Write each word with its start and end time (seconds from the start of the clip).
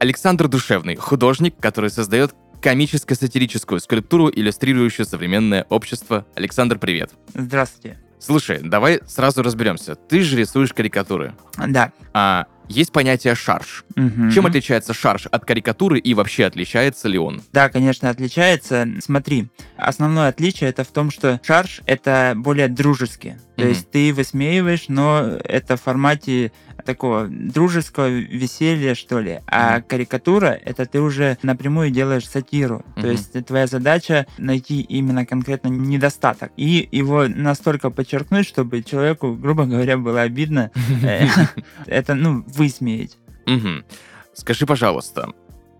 Александр 0.00 0.48
Душевный, 0.48 0.96
художник, 0.96 1.54
который 1.58 1.90
создает 1.90 2.34
комическо-сатирическую 2.60 3.80
скульптуру, 3.80 4.30
иллюстрирующую 4.30 5.06
современное 5.06 5.66
общество. 5.68 6.26
Александр, 6.34 6.78
привет. 6.78 7.10
Здравствуйте. 7.34 7.98
Слушай, 8.18 8.60
давай 8.62 9.00
сразу 9.06 9.42
разберемся. 9.42 9.96
Ты 9.96 10.20
же 10.22 10.36
рисуешь 10.38 10.72
карикатуры. 10.72 11.34
Да. 11.58 11.92
А 12.14 12.46
есть 12.68 12.90
понятие 12.92 13.34
шарж. 13.34 13.84
Мгм. 13.96 14.30
Чем 14.30 14.46
отличается 14.46 14.94
шарж 14.94 15.26
от 15.26 15.44
карикатуры 15.44 15.98
и 15.98 16.14
вообще 16.14 16.46
отличается 16.46 17.08
ли 17.08 17.18
он? 17.18 17.42
Да, 17.52 17.68
конечно, 17.68 18.08
отличается. 18.08 18.88
Смотри, 19.02 19.48
основное 19.76 20.28
отличие 20.28 20.70
это 20.70 20.84
в 20.84 20.88
том, 20.88 21.10
что 21.10 21.38
шарж 21.44 21.82
это 21.84 22.32
более 22.34 22.68
дружеский. 22.68 23.34
То 23.56 23.62
Мгм. 23.64 23.68
есть 23.68 23.90
ты 23.90 24.14
высмеиваешь, 24.14 24.86
но 24.88 25.38
это 25.44 25.76
в 25.76 25.82
формате 25.82 26.52
такого 26.84 27.26
дружеского 27.28 28.08
веселья, 28.08 28.94
что 28.94 29.20
ли. 29.20 29.40
А 29.46 29.80
карикатура 29.80 30.46
это 30.64 30.86
ты 30.86 31.00
уже 31.00 31.38
напрямую 31.42 31.90
делаешь 31.90 32.28
сатиру. 32.28 32.84
То 32.94 33.00
Мгм. 33.02 33.10
есть 33.10 33.46
твоя 33.46 33.66
задача 33.66 34.26
найти 34.38 34.80
именно 34.80 35.26
конкретно 35.26 35.68
недостаток 35.68 36.52
и 36.56 36.88
его 36.92 37.26
настолько 37.28 37.90
подчеркнуть, 37.90 38.46
чтобы 38.46 38.82
человеку, 38.82 39.34
грубо 39.34 39.64
говоря, 39.66 39.96
было 39.98 40.22
обидно. 40.22 40.70
э, 41.02 41.26
Это, 41.86 42.14
ну, 42.14 42.44
высмеять. 42.46 43.16
Скажи, 44.32 44.66
пожалуйста, 44.66 45.28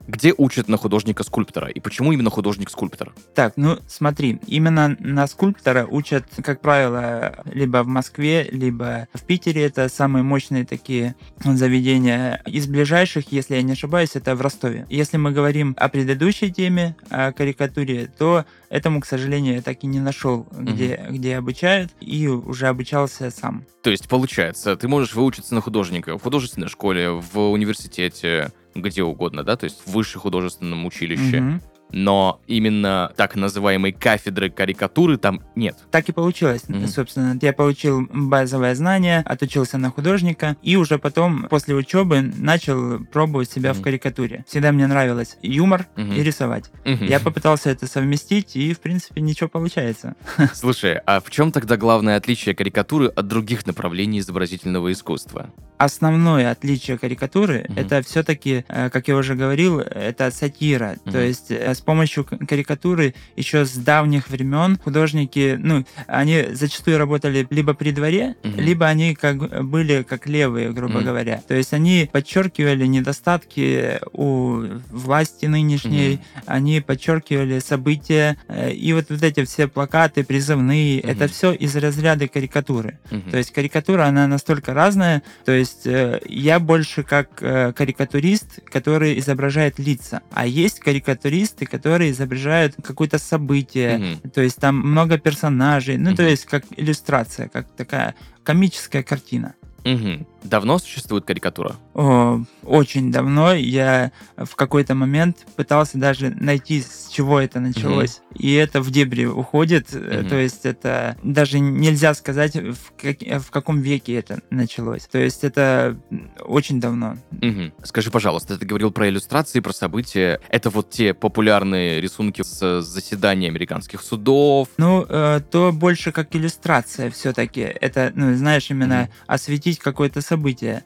где 0.06 0.34
учат 0.36 0.68
на 0.68 0.76
художника-скульптора 0.76 1.68
и 1.68 1.80
почему 1.80 2.12
именно 2.12 2.30
художник-скульптор? 2.30 3.12
Так, 3.34 3.54
ну 3.56 3.78
смотри, 3.86 4.38
именно 4.46 4.96
на 4.98 5.26
скульптора 5.26 5.86
учат, 5.86 6.24
как 6.42 6.60
правило, 6.60 7.36
либо 7.46 7.82
в 7.82 7.86
Москве, 7.86 8.48
либо 8.50 9.08
в 9.14 9.22
Питере. 9.22 9.64
Это 9.64 9.88
самые 9.88 10.22
мощные 10.22 10.64
такие 10.64 11.14
заведения. 11.42 12.42
Из 12.46 12.66
ближайших, 12.66 13.32
если 13.32 13.56
я 13.56 13.62
не 13.62 13.72
ошибаюсь, 13.72 14.10
это 14.14 14.34
в 14.34 14.40
Ростове. 14.40 14.86
Если 14.88 15.16
мы 15.16 15.32
говорим 15.32 15.74
о 15.78 15.88
предыдущей 15.88 16.52
теме, 16.52 16.96
о 17.10 17.32
карикатуре, 17.32 18.06
то 18.06 18.44
этому, 18.68 19.00
к 19.00 19.06
сожалению, 19.06 19.54
я 19.54 19.62
так 19.62 19.84
и 19.84 19.86
не 19.86 20.00
нашел, 20.00 20.46
где, 20.52 21.06
где 21.10 21.36
обучают, 21.36 21.92
и 22.00 22.26
уже 22.26 22.66
обучался 22.66 23.30
сам. 23.30 23.64
То 23.82 23.90
есть, 23.90 24.08
получается, 24.08 24.76
ты 24.76 24.88
можешь 24.88 25.14
выучиться 25.14 25.54
на 25.54 25.60
художника 25.60 26.18
в 26.18 26.22
художественной 26.22 26.68
школе, 26.68 27.10
в 27.10 27.38
университете, 27.38 28.50
где 28.74 29.02
угодно, 29.02 29.44
да, 29.44 29.56
то 29.56 29.64
есть 29.64 29.82
в 29.86 29.92
высшем 29.92 30.20
художественном 30.20 30.84
училище, 30.86 31.40
Мгм. 31.40 31.62
но 31.92 32.40
именно 32.48 33.12
так 33.16 33.36
называемой 33.36 33.92
кафедры 33.92 34.50
карикатуры 34.50 35.16
там 35.16 35.42
нет. 35.54 35.76
Так 35.92 36.08
и 36.08 36.12
получилось, 36.12 36.62
Мгм. 36.68 36.88
собственно. 36.88 37.38
Я 37.40 37.52
получил 37.52 38.08
базовое 38.12 38.74
знание, 38.74 39.20
отучился 39.24 39.78
на 39.78 39.90
художника, 39.90 40.56
и 40.62 40.74
уже 40.76 40.98
потом, 40.98 41.44
после 41.48 41.74
учебы, 41.76 42.22
начал 42.36 42.98
пробовать 43.04 43.50
себя 43.50 43.72
в 43.72 43.76
Мгм. 43.76 43.84
карикатуре. 43.84 44.44
Всегда 44.48 44.72
мне 44.72 44.86
нравилось 44.88 45.36
юмор 45.42 45.86
Мгм. 45.96 46.12
и 46.14 46.22
рисовать. 46.22 46.70
Мгм. 46.84 47.04
Я 47.06 47.20
попытался 47.20 47.70
это 47.70 47.86
совместить, 47.86 48.56
и, 48.56 48.72
в 48.74 48.80
принципе, 48.80 49.20
ничего 49.20 49.48
получается. 49.48 50.14
Слушай, 50.54 50.94
а 51.06 51.20
в 51.20 51.30
чем 51.30 51.52
тогда 51.52 51.76
главное 51.76 52.16
отличие 52.16 52.56
карикатуры 52.56 53.06
от 53.06 53.28
других 53.28 53.66
направлений 53.66 54.18
изобразительного 54.18 54.90
искусства? 54.90 55.50
Основное 55.78 56.50
отличие 56.50 56.98
карикатуры 56.98 57.66
Мгм. 57.68 57.78
это 57.78 58.02
все-таки, 58.02 58.64
как 58.68 59.08
я 59.08 59.16
уже 59.16 59.34
говорил, 59.34 59.80
это 59.80 60.30
сатира. 60.30 60.96
Мгм. 61.04 61.12
То 61.12 61.20
есть 61.20 61.50
э, 61.50 61.74
с 61.74 61.80
помощью 61.80 62.24
карикатуры 62.24 63.14
еще 63.36 63.64
с 63.64 63.72
давних 63.74 64.28
времен 64.30 64.78
художники, 64.82 65.56
ну, 65.58 65.84
они 66.06 66.44
зачастую 66.52 66.98
работали 66.98 67.46
либо 67.50 67.74
при 67.74 67.90
дворе, 67.90 68.36
Мгм. 68.44 68.60
либо 68.60 68.86
они 68.86 69.14
как 69.14 69.64
были 69.66 70.04
как 70.08 70.26
левые, 70.28 70.70
грубо 70.72 70.96
Мгм. 70.98 71.04
говоря. 71.06 71.42
То 71.48 71.54
есть 71.54 71.72
они 71.72 72.08
подчеркивали 72.12 72.86
недостатки 72.86 73.98
у 74.12 74.62
власти 74.90 75.46
нынешней, 75.46 76.20
они 76.46 76.80
подчеркивали 76.80 77.58
события, 77.58 78.36
э, 78.48 78.72
и 78.72 78.92
вот, 78.92 79.06
вот 79.10 79.22
эти 79.22 79.44
все 79.44 79.66
плакаты 79.66 80.22
призывные, 80.24 81.00
Мгм. 81.00 81.10
это 81.10 81.26
все 81.28 81.52
из 81.52 81.74
разряда 81.74 82.28
карикатуры. 82.28 82.98
Мгм. 83.10 83.30
То 83.32 83.38
есть 83.38 83.52
карикатура, 83.52 84.04
она 84.04 84.26
настолько 84.28 84.72
разная. 84.72 85.22
То 85.44 85.52
есть 85.52 85.63
э, 85.84 86.20
я 86.28 86.58
больше 86.60 87.02
как 87.02 87.42
э, 87.42 87.72
карикатурист, 87.72 88.60
который 88.70 89.18
изображает 89.18 89.78
лица. 89.78 90.22
А 90.32 90.46
есть 90.46 90.80
карикатуристы, 90.80 91.66
которые 91.66 92.10
изображают 92.10 92.74
какое-то 92.82 93.18
событие. 93.18 93.98
Мгм. 93.98 94.30
То 94.30 94.40
есть 94.42 94.56
там 94.56 94.76
много 94.76 95.18
персонажей. 95.18 95.96
Ну, 95.96 96.14
то 96.14 96.22
Мгм. 96.22 96.30
есть 96.30 96.46
как 96.46 96.64
иллюстрация, 96.76 97.48
как 97.48 97.66
такая 97.76 98.14
комическая 98.42 99.02
картина. 99.02 99.54
Мгм. 99.84 100.26
Давно 100.44 100.78
существует 100.78 101.24
карикатура? 101.24 101.76
О, 101.94 102.40
очень 102.62 103.10
давно 103.10 103.54
я 103.54 104.12
в 104.36 104.54
какой-то 104.56 104.94
момент 104.94 105.38
пытался 105.56 105.98
даже 105.98 106.30
найти, 106.30 106.82
с 106.82 107.08
чего 107.10 107.40
это 107.40 107.60
началось. 107.60 108.20
И 108.34 108.52
это 108.52 108.80
в 108.82 108.90
дебри 108.90 109.24
уходит. 109.24 109.88
э, 109.92 110.20
Мгм. 110.20 110.28
То 110.28 110.36
есть 110.36 110.66
это 110.66 111.16
даже 111.22 111.58
нельзя 111.60 112.12
сказать, 112.14 112.54
в, 112.56 112.92
как- 113.00 113.22
в 113.42 113.50
каком 113.50 113.80
веке 113.80 114.14
это 114.14 114.40
началось. 114.50 115.06
То 115.06 115.18
есть 115.18 115.44
это 115.44 115.96
очень 116.40 116.80
давно. 116.80 117.16
Мгм. 117.30 117.72
Скажи, 117.82 118.10
пожалуйста, 118.10 118.58
ты 118.58 118.66
говорил 118.66 118.90
про 118.90 119.08
иллюстрации, 119.08 119.60
про 119.60 119.72
события. 119.72 120.40
Это 120.50 120.68
вот 120.70 120.90
те 120.90 121.14
популярные 121.14 122.00
рисунки 122.00 122.42
с 122.42 122.82
заседаний 122.82 123.46
американских 123.48 124.02
судов. 124.02 124.68
Ну, 124.76 125.06
э, 125.08 125.40
то 125.50 125.72
больше 125.72 126.12
как 126.12 126.34
иллюстрация 126.36 127.10
все-таки. 127.10 127.60
Это, 127.60 128.12
ну, 128.14 128.34
знаешь, 128.36 128.70
именно 128.70 129.02
Мгм. 129.02 129.10
осветить 129.26 129.78
какое-то 129.78 130.20
событие, 130.20 130.33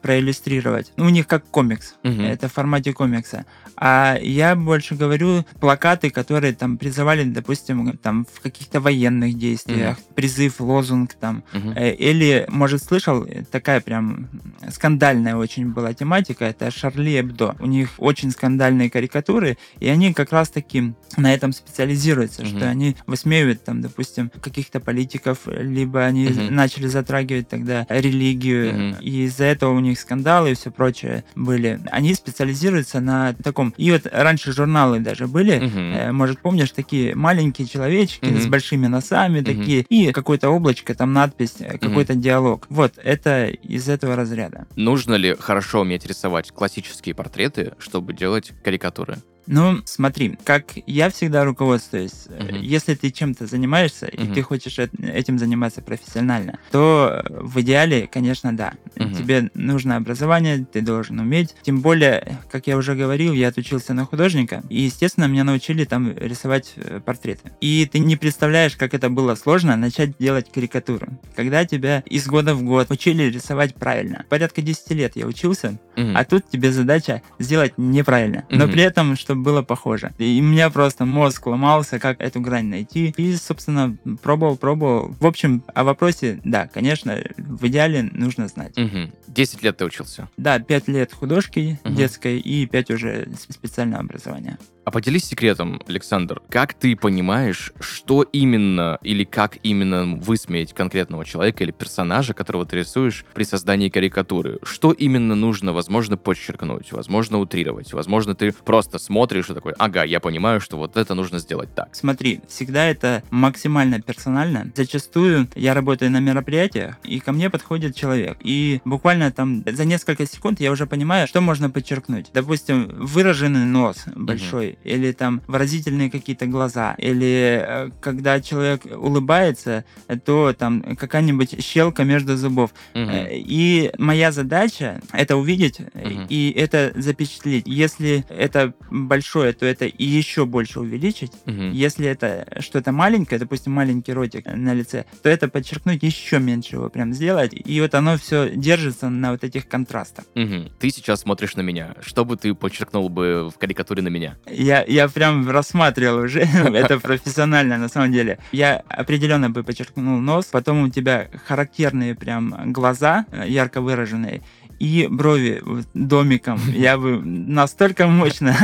проиллюстрировать. 0.03 0.93
Ну, 0.97 1.05
у 1.07 1.09
них 1.09 1.27
как 1.27 1.45
комикс. 1.51 1.95
Мгм. 2.03 2.23
Это 2.25 2.49
в 2.49 2.53
формате 2.53 2.93
комикса. 2.93 3.45
А 3.77 4.19
я 4.21 4.57
больше 4.57 4.95
говорю 4.97 5.45
плакаты, 5.61 6.11
которые 6.11 6.53
там 6.53 6.79
призывали, 6.79 7.25
допустим, 7.25 7.97
там 7.99 8.27
в 8.33 8.41
каких-то 8.41 8.81
военных 8.81 9.39
действиях, 9.39 9.99
призыв, 10.15 10.61
лозунг 10.61 11.15
там. 11.15 11.45
Э, 11.77 11.95
Или, 11.95 12.45
может, 12.49 12.83
слышал, 12.83 13.27
такая 13.51 13.81
прям 13.81 14.29
скандальная 14.71 15.37
очень 15.37 15.69
была 15.73 15.93
тематика, 15.95 16.45
это 16.45 16.71
Шарли 16.71 17.21
Эбдо. 17.21 17.55
У 17.61 17.67
них 17.67 17.91
очень 17.99 18.31
скандальные 18.31 18.91
карикатуры, 18.91 19.57
и 19.81 19.89
они 19.89 20.13
как 20.13 20.33
раз-таки 20.33 20.95
на 21.17 21.33
этом 21.33 21.53
специализируются, 21.53 22.43
Мгм. 22.43 22.51
что 22.57 22.69
они 22.69 22.97
высмеивают 23.07 23.65
там, 23.65 23.81
допустим, 23.81 24.31
каких-то 24.41 24.81
политиков, 24.81 25.39
либо 25.47 26.05
они 26.05 26.29
Мгм. 26.29 26.55
начали 26.55 26.87
затрагивать 26.89 27.49
тогда 27.49 27.87
религию, 27.89 28.73
Мгм. 28.75 28.97
и 29.01 29.29
из-за 29.39 29.45
этого 29.45 29.73
у 29.73 29.79
них 29.79 30.01
скандалы 30.01 30.51
и 30.51 30.55
все 30.55 30.71
прочее 30.73 31.23
были. 31.37 31.81
Они 31.93 32.13
специализируются 32.15 32.99
на 33.01 33.35
таком... 33.35 33.73
И 33.77 33.93
вот 33.93 34.03
раньше 34.11 34.53
журналы 34.53 34.99
даже 34.99 35.29
были. 35.29 35.61
Э, 35.63 36.11
Может, 36.11 36.41
помнишь, 36.41 36.73
такие 36.73 37.15
маленькие 37.15 37.69
человечки 37.69 38.25
Мгм. 38.27 38.41
с 38.41 38.47
большими 38.47 38.89
носами 38.89 39.41
такие, 39.43 39.83
и 39.89 40.11
какое-то 40.13 40.51
облачко, 40.51 40.93
там 40.95 41.13
надпись, 41.13 41.55
э, 41.61 41.79
какой-то 41.79 42.15
диалог. 42.17 42.67
Вот, 42.69 42.95
это 43.03 43.47
из 43.47 43.89
этого 43.89 44.17
разряда. 44.17 44.67
Нужно 44.75 45.15
ли 45.15 45.37
хорошо 45.39 45.81
уметь 45.83 46.05
рисовать 46.05 46.51
классические 46.51 47.15
портреты, 47.15 47.75
чтобы 47.79 48.13
делать 48.13 48.53
карикатуры? 48.65 49.19
Ну, 49.51 49.81
смотри, 49.87 50.39
как 50.45 50.65
я 50.87 51.09
всегда 51.09 51.43
руководствуюсь, 51.45 52.27
Мгм. 52.29 52.61
если 52.61 52.95
ты 52.95 53.11
чем-то 53.11 53.47
занимаешься, 53.47 54.05
и 54.07 54.25
Мгм. 54.25 54.35
ты 54.35 54.43
хочешь 54.43 54.79
эт- 54.79 55.03
этим 55.03 55.39
заниматься 55.39 55.81
профессионально, 55.81 56.59
то 56.71 57.23
э, 57.25 57.33
в 57.41 57.59
идеале, 57.63 58.07
конечно, 58.07 58.55
да. 58.55 58.75
Мгм. 58.97 59.15
Тебе 59.15 59.51
нужно 59.55 59.97
образование, 59.97 60.67
ты 60.71 60.83
должен 60.83 61.19
уметь. 61.19 61.55
Тем 61.63 61.81
более, 61.81 62.39
как 62.53 62.67
я 62.67 62.77
уже 62.77 62.95
говорил, 62.95 63.33
я 63.33 63.49
отучился 63.49 63.95
на 63.95 64.05
художника, 64.05 64.63
и, 64.69 64.83
естественно, 64.83 65.25
меня 65.25 65.45
научили 65.45 65.85
там 65.85 66.13
рисовать 66.17 66.75
э, 66.77 67.01
портреты. 67.03 67.51
И 67.63 67.89
ты 67.91 68.01
не 68.01 68.17
представляешь, 68.17 68.77
как 68.77 68.93
это 68.93 69.09
было 69.09 69.35
сложно 69.35 69.77
начать 69.77 70.11
делать 70.19 70.53
карикатуру. 70.53 71.07
Когда 71.35 71.65
тебя 71.65 72.03
из 72.05 72.27
года 72.27 72.55
в 72.55 72.63
год 72.63 72.91
учили 72.91 73.23
рисовать 73.23 73.75
правильно. 73.77 74.27
Порядка 74.29 74.61
10 74.61 74.91
лет 74.91 75.17
я 75.17 75.27
учился, 75.27 75.79
Мгм. 75.97 76.15
а 76.17 76.25
тут 76.27 76.51
тебе 76.51 76.71
задача 76.71 77.23
сделать 77.39 77.73
неправильно. 77.79 78.45
Но 78.51 78.65
Мгм. 78.65 78.73
при 78.73 78.83
этом, 78.83 79.17
чтобы 79.17 79.38
было 79.43 79.63
похоже. 79.63 80.13
И 80.19 80.41
у 80.41 80.45
меня 80.45 80.71
просто 80.71 81.05
мозг 81.05 81.47
ломался, 81.47 81.99
как 81.99 82.21
эту 82.21 82.41
грань 82.41 82.67
найти. 82.67 83.15
И, 83.17 83.35
собственно, 83.37 83.97
пробовал, 84.23 84.57
пробовал. 84.57 85.15
В 85.21 85.27
общем, 85.27 85.63
о 85.75 85.85
вопросе, 85.85 86.41
да, 86.45 86.67
конечно, 86.67 87.19
в 87.37 87.67
идеале 87.67 88.11
нужно 88.13 88.49
знать. 88.49 88.77
Угу. 88.79 89.13
10 89.29 89.63
лет 89.63 89.77
ты 89.77 89.85
учился. 89.85 90.29
Да, 90.37 90.59
5 90.59 90.89
лет 90.89 91.13
художки 91.13 91.79
Мгм. 91.85 91.95
детской 91.95 92.39
и 92.39 92.67
5 92.67 92.91
уже 92.91 93.29
специального 93.49 94.03
образования. 94.03 94.59
А 94.89 94.91
поделись 94.91 95.27
секретом, 95.27 95.83
Александр, 95.87 96.41
как 96.49 96.73
ты 96.73 96.97
понимаешь, 96.97 97.75
что 97.79 98.23
именно 98.23 98.99
или 99.03 99.25
как 99.25 99.59
именно 99.63 100.17
высмеять 100.17 100.73
конкретного 100.73 101.27
человека 101.27 101.63
или 101.63 101.73
персонажа, 101.73 102.33
которого 102.33 102.65
ты 102.65 102.79
рисуешь 102.79 103.27
при 103.35 103.43
создании 103.43 103.91
карикатуры? 103.91 104.59
Что 104.63 104.93
именно 104.93 105.35
нужно, 105.35 105.75
возможно, 105.75 106.17
подчеркнуть, 106.17 106.91
возможно, 106.93 107.39
утрировать, 107.39 107.93
возможно, 107.93 108.35
ты 108.35 108.51
просто 108.51 108.99
смотришь 108.99 109.51
и 109.51 109.53
такой, 109.53 109.75
ага, 109.79 110.05
я 110.05 110.21
понимаю, 110.21 110.59
что 110.59 110.79
вот 110.79 110.97
это 110.97 111.15
нужно 111.15 111.39
сделать 111.39 111.75
так. 111.75 111.95
Смотри, 111.95 112.41
всегда 112.49 112.87
это 112.87 113.23
максимально 113.29 114.01
персонально. 114.01 114.73
Зачастую 114.75 115.49
я 115.55 115.75
работаю 115.75 116.11
на 116.11 116.21
мероприятиях, 116.21 116.97
и 117.05 117.21
ко 117.21 117.33
мне 117.33 117.51
подходит 117.51 117.95
человек. 117.95 118.39
И 118.41 118.81
буквально 118.87 119.33
там 119.33 119.65
за 119.71 119.85
несколько 119.85 120.25
секунд 120.25 120.61
я 120.61 120.73
уже 120.73 120.87
понимаю, 120.87 121.29
что 121.29 121.43
можно 121.43 121.69
подчеркнуть. 121.69 122.31
Допустим, 122.33 122.89
выраженный 122.99 123.67
нос 123.67 124.07
большой, 124.17 124.78
или 124.85 125.13
там 125.13 125.43
выразительные 125.47 126.11
какие-то 126.11 126.47
глаза, 126.47 126.95
или 126.99 127.63
э, 127.67 127.91
когда 128.01 128.41
человек 128.41 128.83
улыбается, 128.87 129.85
то 130.25 130.53
там 130.53 130.97
какая-нибудь 130.97 131.63
щелка 131.65 132.05
между 132.05 132.37
зубов. 132.37 132.71
Э, 132.95 133.29
И 133.37 133.91
моя 133.99 134.33
задача 134.33 135.01
это 135.13 135.37
увидеть 135.37 135.81
Мгм. 135.95 136.27
и 136.29 136.51
это 136.57 136.93
запечатлеть. 136.97 137.65
Если 137.67 138.25
это 138.29 138.73
большое, 138.91 139.53
то 139.53 139.67
это 139.67 139.87
и 139.87 140.05
еще 140.05 140.45
больше 140.47 140.81
увеличить. 140.81 141.33
Мгм. 141.47 141.73
Если 141.73 142.07
это 142.07 142.47
что-то 142.61 142.93
маленькое, 142.93 143.39
допустим, 143.39 143.73
маленький 143.73 144.13
ротик 144.13 144.47
на 144.47 144.75
лице, 144.75 145.05
то 145.23 145.29
это 145.29 145.49
подчеркнуть 145.49 146.03
еще 146.03 146.39
меньше 146.39 146.77
его 146.77 146.89
прям 146.89 147.13
сделать. 147.13 147.53
И 147.53 147.81
вот 147.81 147.95
оно 147.95 148.17
все 148.17 148.51
держится 148.55 149.09
на 149.09 149.33
вот 149.33 149.45
этих 149.45 149.69
контрастах. 149.69 150.25
Мгм. 150.35 150.71
Ты 150.79 150.91
сейчас 150.91 151.21
смотришь 151.21 151.57
на 151.57 151.61
меня. 151.63 151.95
Что 152.01 152.25
бы 152.25 152.37
ты 152.37 152.55
подчеркнул 152.55 153.09
бы 153.09 153.51
в 153.55 153.59
карикатуре 153.59 154.03
на 154.03 154.09
меня? 154.09 154.37
Я, 154.69 154.85
я 154.87 155.09
прям 155.09 155.49
рассматривал 155.49 156.25
уже, 156.25 156.41
это 156.75 157.01
профессионально 157.01 157.79
на 157.79 157.89
самом 157.89 158.13
деле. 158.13 158.39
Я 158.53 158.83
определенно 158.91 159.49
бы 159.49 159.63
подчеркнул 159.63 160.21
нос, 160.21 160.45
потом 160.53 160.83
у 160.83 160.91
тебя 160.91 161.29
характерные 161.47 162.15
прям 162.15 162.55
глаза, 162.73 163.25
э, 163.33 163.45
ярко 163.49 163.81
выраженные, 163.81 164.43
и 164.79 165.07
брови 165.11 165.63
домиком. 165.95 166.61
Я 166.73 166.99
бы 166.99 167.21
настолько 167.23 168.07
мощно 168.07 168.57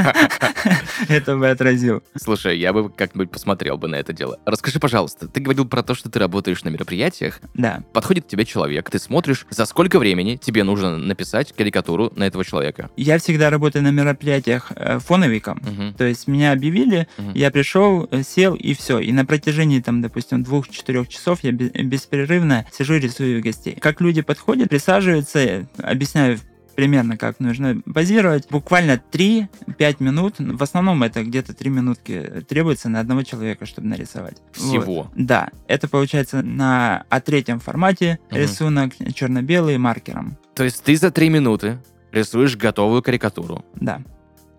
это 1.09 1.37
бы 1.37 1.49
отразил. 1.51 2.03
Слушай, 2.17 2.59
я 2.59 2.73
бы 2.73 2.91
как-нибудь 2.91 3.31
посмотрел 3.31 3.77
бы 3.79 3.89
на 3.89 3.97
это 3.97 4.13
дело. 4.13 4.39
Расскажи, 4.45 4.79
пожалуйста, 4.79 5.29
ты 5.29 5.41
говорил 5.41 5.65
про 5.67 5.83
то, 5.83 5.95
что 5.95 6.09
ты 6.11 6.19
работаешь 6.19 6.63
на 6.65 6.69
мероприятиях. 6.69 7.41
Да. 7.55 7.83
Подходит 7.93 8.25
к 8.25 8.29
тебе 8.29 8.45
человек, 8.45 8.91
ты 8.91 8.99
смотришь, 8.99 9.47
за 9.51 9.67
сколько 9.67 9.99
времени 9.99 10.37
тебе 10.37 10.65
нужно 10.65 10.97
написать 10.99 11.53
карикатуру 11.53 12.13
на 12.17 12.25
этого 12.25 12.45
человека. 12.45 12.91
Я 12.97 13.19
всегда 13.19 13.51
работаю 13.51 13.83
на 13.83 13.91
мероприятиях 13.91 14.73
э, 14.77 14.99
фоновиком. 14.99 15.61
То 15.97 16.05
есть 16.05 16.27
меня 16.29 16.53
объявили, 16.53 17.09
я 17.35 17.51
пришел, 17.51 18.09
э, 18.11 18.23
сел 18.23 18.55
и 18.55 18.75
все. 18.75 18.99
И 18.99 19.13
на 19.13 19.25
протяжении, 19.25 19.81
там, 19.81 20.03
допустим, 20.03 20.43
двух-четырех 20.43 21.09
часов 21.09 21.41
я 21.43 21.53
бе- 21.53 21.69
беспрерывно 21.69 22.67
сижу 22.73 22.95
и 22.95 23.01
рисую 23.01 23.43
гостей. 23.43 23.77
Как 23.81 24.01
люди 24.01 24.23
подходят, 24.23 24.69
присаживаются, 24.71 25.39
э, 25.39 25.65
объясняю 26.05 26.39
примерно, 26.75 27.17
как 27.17 27.41
нужно 27.41 27.81
позировать. 27.93 28.49
Буквально 28.51 29.01
3-5 29.13 29.97
минут. 30.01 30.35
В 30.39 30.63
основном 30.63 31.03
это 31.03 31.23
где-то 31.23 31.55
3 31.55 31.71
минутки 31.71 32.45
требуется 32.49 32.89
на 32.89 33.01
одного 33.01 33.23
человека, 33.23 33.65
чтобы 33.65 33.89
нарисовать. 33.89 34.39
Всего. 34.53 35.03
Вот. 35.05 35.07
Да. 35.17 35.51
Это 35.69 35.89
получается 35.89 36.43
на 36.43 37.05
А3 37.11 37.61
формате 37.61 38.19
Мгм. 38.31 38.41
рисунок 38.41 38.93
черно-белый 39.15 39.79
маркером. 39.79 40.37
То 40.55 40.65
есть 40.65 40.83
ты 40.83 40.97
за 40.97 41.11
три 41.11 41.29
минуты 41.29 41.79
рисуешь 42.13 42.57
готовую 42.57 43.03
карикатуру. 43.03 43.65
Да. 43.77 44.03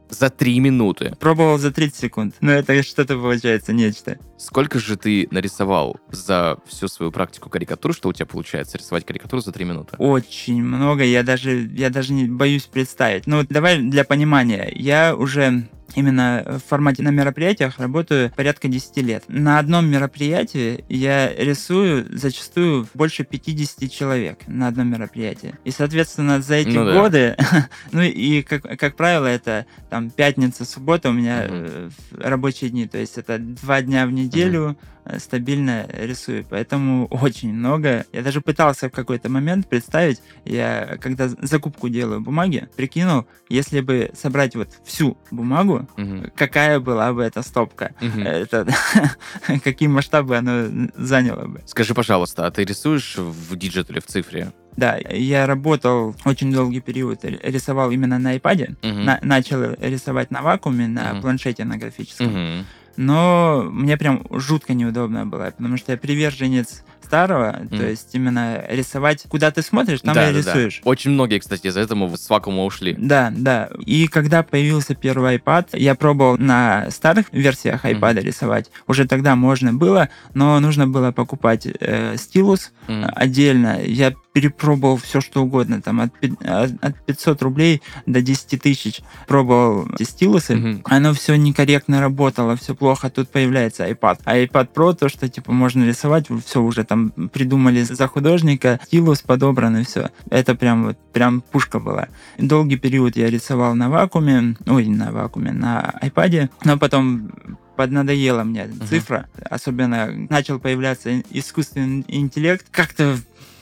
За 0.09 0.29
три 0.29 0.59
минуты. 0.59 1.15
Пробовал 1.19 1.57
за 1.57 1.71
30 1.71 1.95
секунд. 1.95 2.35
Но 2.41 2.51
это 2.51 2.81
что-то 2.83 3.15
получается, 3.15 3.73
нечто. 3.73 4.19
Сколько 4.37 4.79
же 4.79 4.97
ты 4.97 5.27
нарисовал 5.31 5.97
за 6.11 6.57
всю 6.67 6.87
свою 6.87 7.11
практику 7.11 7.49
карикатур, 7.49 7.93
что 7.93 8.09
у 8.09 8.13
тебя 8.13 8.25
получается 8.25 8.77
рисовать 8.77 9.05
карикатуру 9.05 9.41
за 9.41 9.51
три 9.51 9.65
минуты? 9.65 9.95
Очень 9.97 10.63
много, 10.63 11.03
я 11.03 11.23
даже, 11.23 11.67
я 11.73 11.89
даже 11.89 12.13
не 12.13 12.25
боюсь 12.25 12.63
представить. 12.63 13.27
Ну, 13.27 13.37
вот 13.37 13.47
давай 13.47 13.81
для 13.81 14.03
понимания. 14.03 14.71
Я 14.75 15.15
уже 15.15 15.67
именно 15.95 16.43
в 16.45 16.69
формате 16.69 17.03
на 17.03 17.09
мероприятиях 17.09 17.79
работаю 17.79 18.31
порядка 18.35 18.67
10 18.67 18.97
лет. 18.97 19.23
На 19.27 19.59
одном 19.59 19.87
мероприятии 19.87 20.83
я 20.89 21.33
рисую 21.33 22.05
зачастую 22.17 22.87
больше 22.93 23.23
50 23.23 23.91
человек 23.91 24.39
на 24.47 24.67
одном 24.67 24.89
мероприятии. 24.89 25.55
И, 25.63 25.71
соответственно, 25.71 26.41
за 26.41 26.55
эти 26.55 26.69
Ну 26.69 26.85
да. 26.85 27.01
годы, 27.01 27.35
ну 27.91 28.01
и, 28.01 28.41
как, 28.41 28.63
как 28.79 28.95
правило, 28.95 29.25
это 29.27 29.65
там 29.89 30.09
пятница, 30.09 30.65
суббота 30.65 31.09
у 31.09 31.13
меня 31.13 31.45
э, 31.47 31.89
рабочие 32.17 32.69
дни, 32.69 32.87
то 32.87 32.97
есть 32.97 33.17
это 33.17 33.37
два 33.39 33.81
дня 33.81 34.05
в 34.05 34.11
неделю, 34.11 34.77
э, 34.79 34.94
стабильно 35.19 35.87
рисую, 35.93 36.45
поэтому 36.49 37.07
очень 37.07 37.53
много. 37.53 38.05
Я 38.13 38.21
даже 38.21 38.41
пытался 38.41 38.89
в 38.89 38.91
какой-то 38.91 39.29
момент 39.29 39.67
представить, 39.67 40.21
я 40.45 40.97
когда 41.01 41.27
закупку 41.27 41.89
делаю 41.89 42.21
бумаги, 42.21 42.67
прикинул, 42.75 43.25
если 43.49 43.81
бы 43.81 44.11
собрать 44.13 44.55
вот 44.55 44.69
всю 44.83 45.17
бумагу, 45.31 45.87
Мгм. 45.97 46.31
какая 46.35 46.79
была 46.79 47.13
бы 47.13 47.23
эта 47.23 47.41
стопка, 47.43 47.93
это 48.01 48.67
какие 49.63 49.87
масштабы 49.89 50.37
оно 50.37 50.89
заняло 50.95 51.47
бы. 51.47 51.61
Скажи, 51.65 51.93
пожалуйста, 51.93 52.45
а 52.45 52.51
ты 52.51 52.63
рисуешь 52.65 53.15
в 53.17 53.55
диджитале, 53.55 54.01
в 54.01 54.05
цифре? 54.05 54.51
Да, 54.77 54.97
я 55.09 55.45
работал 55.45 56.15
очень 56.25 56.51
долгий 56.51 56.81
период, 56.81 57.23
рисовал 57.23 57.91
именно 57.91 58.19
на 58.19 58.35
iPad, 58.35 58.75
Мгм. 58.81 59.05
На- 59.05 59.19
начал 59.21 59.73
рисовать 59.79 60.31
на 60.31 60.41
вакууме, 60.41 60.87
на 60.87 61.13
Мгм. 61.13 61.21
планшете 61.21 61.63
на 61.63 61.77
графическом. 61.77 62.27
Мгм. 62.27 62.65
Но 62.97 63.67
мне 63.71 63.97
прям 63.97 64.25
жутко 64.31 64.73
неудобно 64.73 65.25
было, 65.25 65.51
потому 65.55 65.77
что 65.77 65.91
я 65.91 65.97
приверженец 65.97 66.83
старого, 67.03 67.55
Мгм. 67.59 67.77
то 67.77 67.87
есть 67.87 68.15
именно 68.15 68.65
рисовать, 68.67 69.25
куда 69.29 69.51
ты 69.51 69.61
смотришь, 69.61 70.01
там 70.01 70.15
Да, 70.15 70.29
и 70.29 70.33
да, 70.33 70.41
да. 70.41 70.53
рисуешь. 70.53 70.81
Очень 70.85 71.11
многие, 71.11 71.37
кстати, 71.39 71.67
из-за 71.67 71.81
этого 71.81 72.15
с 72.15 72.27
вакуума 72.29 72.63
ушли. 72.65 72.95
Да, 72.97 73.31
да. 73.35 73.69
И 73.85 74.07
когда 74.07 74.41
появился 74.41 74.95
первый 74.95 75.37
iPad, 75.37 75.67
я 75.73 75.93
пробовал 75.93 76.37
на 76.39 76.89
старых 76.89 77.27
версиях 77.31 77.85
iPad 77.85 78.21
рисовать. 78.21 78.71
Уже 78.87 79.05
тогда 79.05 79.35
можно 79.35 79.71
было, 79.71 80.09
но 80.33 80.59
нужно 80.59 80.87
было 80.87 81.11
покупать 81.11 81.67
э, 81.67 82.15
стилус 82.17 82.71
Мгм. 82.87 83.05
отдельно. 83.15 83.79
Я 83.83 84.13
перепробовал 84.35 84.97
все, 84.97 85.21
что 85.21 85.43
угодно, 85.43 85.81
там 85.81 86.01
от, 86.01 86.11
от 86.43 86.71
от 86.81 87.05
500 87.05 87.41
рублей 87.41 87.81
до 88.05 88.21
10 88.21 88.61
тысяч 88.61 89.01
пробовал 89.27 89.87
эти 89.93 90.03
стилусы. 90.03 90.57
Мгм. 90.57 90.81
Оно 90.83 91.13
все 91.13 91.37
некорректно 91.37 92.01
работало, 92.01 92.57
все 92.57 92.75
плохо. 92.75 93.09
Тут 93.09 93.29
появляется 93.29 93.89
iPad. 93.89 94.19
А 94.25 94.37
iPad 94.37 94.67
Pro, 94.75 94.93
то, 94.93 95.07
что 95.07 95.29
типа 95.29 95.53
можно 95.53 95.85
рисовать, 95.85 96.27
все 96.45 96.61
уже 96.61 96.83
там 96.83 97.11
придумали 97.31 97.83
за 97.83 98.07
художника, 98.09 98.81
стилус 98.87 99.21
подобран 99.21 99.77
и 99.77 99.85
все. 99.85 100.09
Это 100.29 100.53
прям 100.53 100.87
вот 100.87 100.97
прям 101.13 101.39
пушка 101.39 101.79
была. 101.79 102.09
Долгий 102.37 102.75
период 102.75 103.15
я 103.15 103.29
рисовал 103.29 103.73
на 103.73 103.89
вакууме, 103.89 104.57
ой, 104.67 104.85
не 104.85 104.97
на 104.97 105.13
вакууме, 105.13 105.53
на 105.53 105.93
iPad, 106.01 106.49
но 106.65 106.77
потом 106.77 107.31
поднадоела 107.75 108.43
мне 108.43 108.69
цифра, 108.89 109.27
особенно 109.49 110.09
начал 110.29 110.59
появляться 110.59 111.21
искусственный 111.29 112.05
интеллект, 112.07 112.65
как-то 112.71 113.17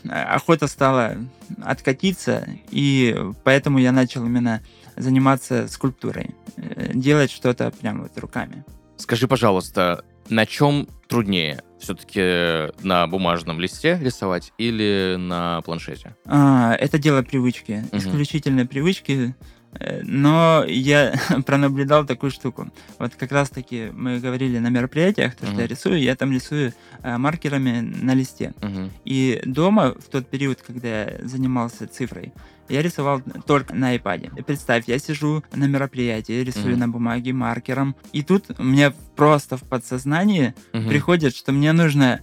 охота 0.10 0.68
стала 0.68 1.18
откатиться, 1.64 2.48
и 2.70 3.16
поэтому 3.44 3.80
я 3.80 3.92
начал 3.92 4.26
именно 4.26 4.62
заниматься 4.96 5.68
скульптурой, 5.68 6.32
э, 6.58 6.92
делать 6.94 7.32
что-то 7.32 7.72
прям 7.72 8.02
вот 8.02 8.18
руками. 8.18 8.64
Скажи, 8.98 9.28
пожалуйста, 9.28 10.04
на 10.30 10.46
чем 10.46 10.88
труднее? 11.08 11.64
Все-таки 11.80 12.72
на 12.86 13.06
бумажном 13.08 13.60
листе 13.60 14.00
рисовать 14.02 14.54
или 14.58 15.16
на 15.20 15.62
планшете? 15.62 16.16
А, 16.26 16.74
это 16.76 16.98
дело 16.98 17.22
привычки, 17.24 17.84
исключительно 17.92 18.66
привычки. 18.66 19.36
Э, 19.80 20.02
Но 20.04 20.64
я 20.68 21.14
пронаблюдал 21.46 22.06
такую 22.06 22.32
штуку. 22.32 22.72
Вот 23.00 23.16
как 23.16 23.32
раз-таки 23.32 23.90
мы 23.94 24.20
говорили 24.20 24.60
на 24.60 24.70
мероприятиях, 24.70 25.36
то, 25.36 25.46
что 25.46 25.54
Мгм. 25.54 25.62
я 25.62 25.68
рисую, 25.68 26.02
я 26.02 26.16
там 26.16 26.32
рисую 26.32 26.74
э, 27.02 27.18
маркерами 27.18 27.80
на 27.82 28.14
листе. 28.14 28.54
Мгм. 28.62 28.92
И 29.06 29.42
дома, 29.46 29.94
в 29.94 30.10
тот 30.10 30.28
период, 30.28 30.62
когда 30.62 30.88
я 31.04 31.20
занимался 31.24 31.88
цифрой, 31.88 32.34
я 32.70 32.82
рисовал 32.82 33.22
только 33.46 33.74
на 33.76 33.96
iPad. 33.96 34.44
Представь, 34.44 34.86
я 34.88 34.98
сижу 34.98 35.44
на 35.54 35.66
мероприятии, 35.66 36.44
рисую 36.44 36.72
Мгм. 36.72 36.80
на 36.80 36.88
бумаге 36.88 37.34
маркером, 37.34 37.96
и 38.14 38.24
тут 38.24 38.46
у 38.58 38.64
меня 38.64 38.94
просто 39.16 39.58
в 39.58 39.64
подсознании 39.64 40.54
Мгм. 40.74 40.88
приходит, 40.88 41.36
что 41.36 41.52
мне 41.52 41.74
нужно 41.74 42.22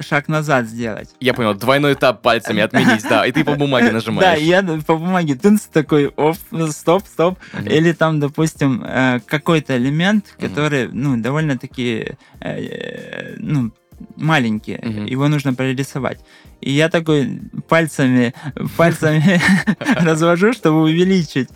шаг 0.00 0.28
назад 0.28 0.66
сделать. 0.66 1.10
Я 1.20 1.34
понял, 1.34 1.54
двойной 1.54 1.94
этап 1.94 2.22
пальцами 2.22 2.62
отменить, 2.62 3.02
да, 3.08 3.26
и 3.26 3.32
ты 3.32 3.44
по 3.44 3.54
бумаге 3.54 3.88
Да, 3.88 3.92
нажимаешь. 3.94 4.40
я 4.40 4.62
по 4.86 4.96
бумаге 4.96 5.34
тынц 5.34 5.62
такой, 5.72 6.08
оп, 6.08 6.36
стоп, 6.70 7.04
стоп. 7.06 7.38
Или 7.64 7.92
там, 7.92 8.20
допустим, 8.20 8.82
э, 8.86 9.20
какой-то 9.26 9.76
элемент, 9.76 10.34
который, 10.38 10.88
ну, 10.92 11.16
довольно-таки, 11.16 12.16
э, 12.40 13.34
ну, 13.38 13.72
маленький, 14.16 14.78
Мгм. 14.80 15.06
его 15.06 15.26
нужно 15.28 15.54
прорисовать. 15.54 16.20
И 16.60 16.70
я 16.70 16.88
такой 16.88 17.40
пальцами, 17.68 18.32
пальцами 18.76 19.40
развожу, 20.04 20.52
чтобы 20.52 20.82
увеличить 20.82 21.48